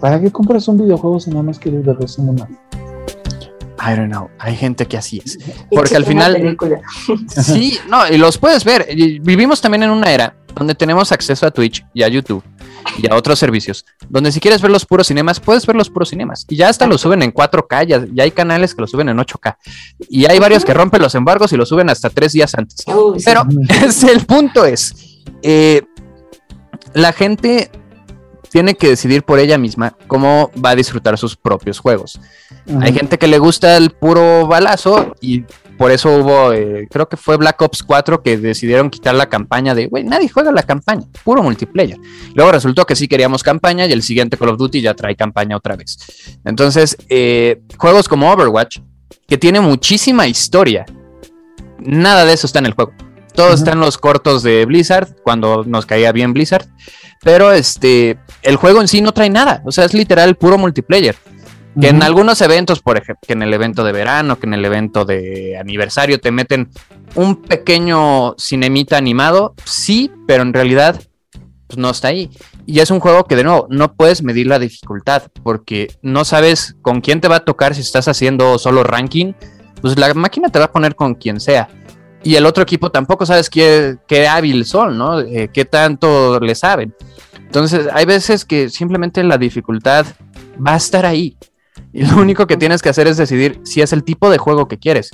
[0.00, 2.48] ¿para qué compras un videojuego si nada más quieres ver más?
[3.78, 5.38] I don't know, hay gente que así es.
[5.70, 6.56] Porque al final...
[7.28, 8.86] Sí, no, y los puedes ver.
[9.22, 12.42] Vivimos también en una era donde tenemos acceso a Twitch y a YouTube
[12.98, 16.08] y a otros servicios, donde si quieres ver los puros cinemas, puedes ver los puros
[16.08, 16.46] cinemas.
[16.48, 19.56] Y ya hasta lo suben en 4K, ya, hay canales que lo suben en 8K.
[20.08, 22.84] Y hay varios que rompen los embargos y lo suben hasta tres días antes.
[23.24, 23.44] Pero
[24.10, 25.82] el punto es, eh,
[26.94, 27.70] la gente
[28.50, 32.20] tiene que decidir por ella misma cómo va a disfrutar sus propios juegos.
[32.80, 35.44] Hay gente que le gusta el puro balazo y
[35.76, 39.74] por eso hubo, eh, creo que fue Black Ops 4 que decidieron quitar la campaña
[39.74, 41.98] de, güey, nadie juega la campaña, puro multiplayer.
[42.34, 45.56] Luego resultó que sí queríamos campaña y el siguiente Call of Duty ya trae campaña
[45.56, 45.98] otra vez.
[46.44, 48.78] Entonces, eh, juegos como Overwatch,
[49.28, 50.86] que tiene muchísima historia,
[51.78, 52.92] nada de eso está en el juego.
[53.34, 56.66] Todo está en los cortos de Blizzard, cuando nos caía bien Blizzard.
[57.26, 59.60] Pero este, el juego en sí no trae nada.
[59.64, 61.16] O sea, es literal puro multiplayer.
[61.80, 64.64] Que en algunos eventos, por ejemplo, que en el evento de verano, que en el
[64.64, 66.70] evento de aniversario te meten
[67.16, 71.02] un pequeño cinemita animado, sí, pero en realidad
[71.66, 72.30] pues, no está ahí.
[72.64, 76.76] Y es un juego que de nuevo no puedes medir la dificultad porque no sabes
[76.80, 79.32] con quién te va a tocar si estás haciendo solo ranking.
[79.80, 81.68] Pues la máquina te va a poner con quien sea.
[82.22, 85.20] Y el otro equipo tampoco sabes qué, qué hábil son, ¿no?
[85.20, 86.94] Eh, qué tanto le saben.
[87.56, 90.04] Entonces, hay veces que simplemente la dificultad
[90.64, 91.38] va a estar ahí.
[91.90, 94.68] Y lo único que tienes que hacer es decidir si es el tipo de juego
[94.68, 95.10] que quieres.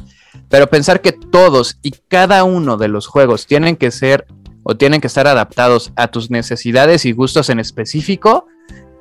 [0.48, 4.26] Pero pensar que todos y cada uno de los juegos tienen que ser
[4.64, 8.48] o tienen que estar adaptados a tus necesidades y gustos en específico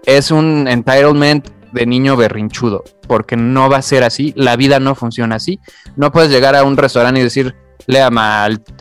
[0.06, 4.94] es un entitlement de niño berrinchudo, porque no va a ser así, la vida no
[4.94, 5.60] funciona así.
[5.96, 7.56] No puedes llegar a un restaurante y decir,
[7.88, 8.10] le a,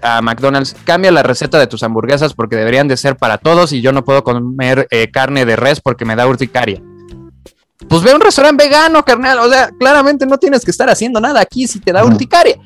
[0.02, 3.80] a McDonald's, cambia la receta de tus hamburguesas porque deberían de ser para todos y
[3.80, 6.82] yo no puedo comer eh, carne de res porque me da urticaria.
[7.88, 9.38] Pues ve a un restaurante vegano, carnal.
[9.38, 12.56] O sea, claramente no tienes que estar haciendo nada aquí si te da urticaria.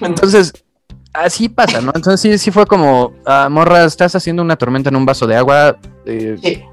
[0.00, 0.52] Entonces,
[1.12, 1.92] así pasa, ¿no?
[1.94, 5.36] Entonces sí, sí fue como, ah, morra, estás haciendo una tormenta en un vaso de
[5.36, 5.78] agua.
[6.06, 6.64] Eh,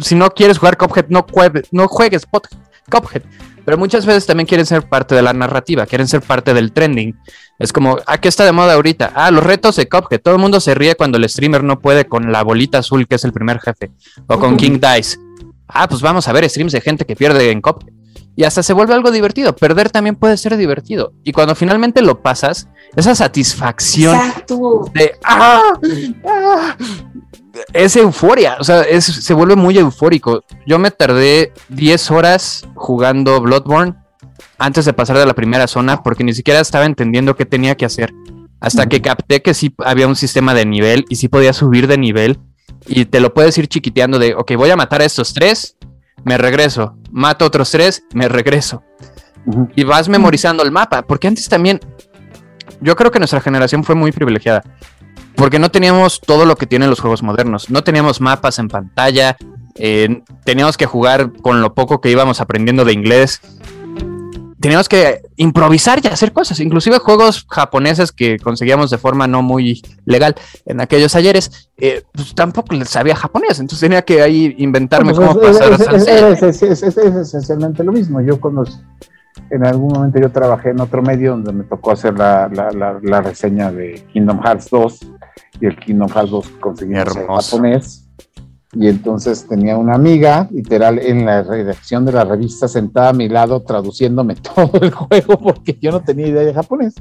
[0.00, 3.22] si no quieres jugar Cuphead, no, juegues, no juegues Cuphead.
[3.64, 7.16] Pero muchas veces también quieren ser parte de la narrativa, quieren ser parte del trending.
[7.60, 9.12] Es como, ¿a qué está de moda ahorita?
[9.14, 10.22] Ah, los retos de Cuphead.
[10.22, 13.16] Todo el mundo se ríe cuando el streamer no puede con la bolita azul, que
[13.16, 13.90] es el primer jefe,
[14.26, 15.18] o con King Dice.
[15.68, 17.92] Ah, pues vamos a ver streams de gente que pierde en Cuphead.
[18.34, 19.54] y hasta se vuelve algo divertido.
[19.54, 21.12] Perder también puede ser divertido.
[21.22, 24.18] Y cuando finalmente lo pasas, esa satisfacción
[24.94, 25.62] de ¡ah!
[26.26, 26.76] ¡ah!
[27.74, 30.42] es euforia, o sea, se vuelve muy eufórico.
[30.66, 33.99] Yo me tardé 10 horas jugando Bloodborne
[34.60, 37.86] antes de pasar de la primera zona porque ni siquiera estaba entendiendo qué tenía que
[37.86, 38.12] hacer.
[38.60, 41.96] Hasta que capté que sí había un sistema de nivel y sí podía subir de
[41.96, 42.38] nivel.
[42.86, 45.78] Y te lo puedes ir chiquiteando de, ok, voy a matar a estos tres,
[46.24, 48.82] me regreso, mato a otros tres, me regreso.
[49.74, 51.80] Y vas memorizando el mapa, porque antes también,
[52.82, 54.62] yo creo que nuestra generación fue muy privilegiada,
[55.36, 59.38] porque no teníamos todo lo que tienen los juegos modernos, no teníamos mapas en pantalla,
[59.76, 63.40] eh, teníamos que jugar con lo poco que íbamos aprendiendo de inglés
[64.60, 69.82] teníamos que improvisar y hacer cosas, inclusive juegos japoneses que conseguíamos de forma no muy
[70.04, 70.34] legal
[70.66, 75.26] en aquellos ayeres, eh, pues tampoco les sabía japonés, entonces tenía que ahí inventarme pues
[75.26, 78.20] cómo pasar es, es, es, esencialmente lo mismo.
[78.20, 78.64] Yo cuando
[79.50, 83.20] en algún momento yo trabajé en otro medio donde me tocó hacer la, la, la,
[83.22, 85.00] reseña de Kingdom Hearts 2
[85.60, 88.09] y el Kingdom Hearts 2 conseguí en japonés
[88.72, 93.28] y entonces tenía una amiga, literal, en la redacción de la revista sentada a mi
[93.28, 96.94] lado traduciéndome todo el juego porque yo no tenía idea de japonés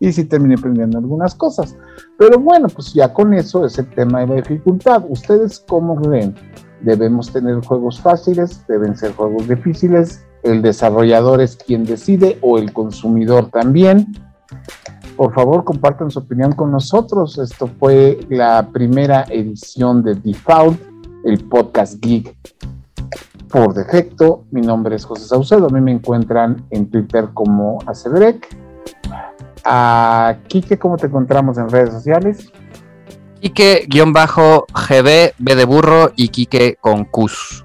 [0.00, 1.76] y sí terminé aprendiendo algunas cosas.
[2.18, 5.02] Pero bueno, pues ya con eso es el tema de la dificultad.
[5.08, 6.34] ¿Ustedes cómo ven?
[6.82, 8.62] ¿Debemos tener juegos fáciles?
[8.68, 10.26] ¿Deben ser juegos difíciles?
[10.42, 14.12] ¿El desarrollador es quien decide o el consumidor también?
[15.16, 17.38] Por favor, compartan su opinión con nosotros.
[17.38, 20.93] Esto fue la primera edición de Default
[21.24, 22.36] el podcast Geek
[23.48, 24.44] por defecto.
[24.50, 25.66] Mi nombre es José Saucedo.
[25.66, 28.48] A mí me encuentran en Twitter como Acebrek.
[29.64, 32.52] A Kike, ¿cómo te encontramos en redes sociales?
[33.40, 37.64] Kike-GB, B de burro y Kike con Cus.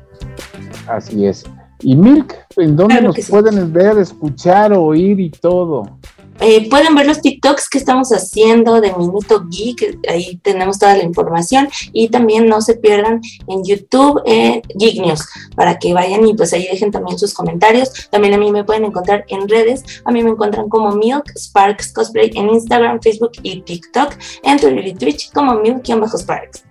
[0.88, 1.43] Así es.
[1.82, 5.97] Y Milk, ¿en dónde nos pueden ver, escuchar, oír y todo?
[6.42, 11.04] Eh, pueden ver los TikToks que estamos haciendo de Minuto Geek, ahí tenemos toda la
[11.04, 16.34] información y también no se pierdan en YouTube eh, Geek News para que vayan y
[16.34, 18.10] pues ahí dejen también sus comentarios.
[18.10, 21.92] También a mí me pueden encontrar en redes, a mí me encuentran como Milk Sparks
[21.92, 24.14] Cosplay en Instagram, Facebook y TikTok,
[24.44, 26.64] en Twitter y Twitch como Milk-Sparks.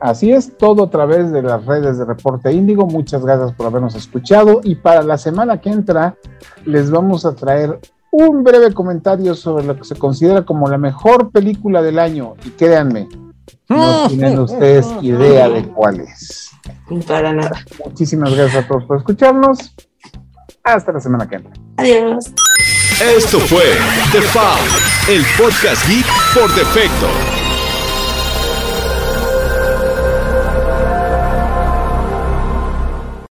[0.00, 2.86] Así es, todo a través de las redes de Reporte Índigo.
[2.86, 6.16] Muchas gracias por habernos escuchado y para la semana que entra
[6.64, 7.78] les vamos a traer
[8.10, 12.34] un breve comentario sobre lo que se considera como la mejor película del año.
[12.44, 13.08] Y créanme,
[13.68, 16.50] no tienen ustedes idea de cuál es.
[17.06, 17.64] Para nada.
[17.84, 19.74] Muchísimas gracias a todos por escucharnos.
[20.64, 21.54] Hasta la semana que viene.
[21.76, 22.32] Adiós.
[23.00, 23.64] Esto fue
[24.12, 24.68] The Foul,
[25.08, 27.29] el podcast geek por defecto.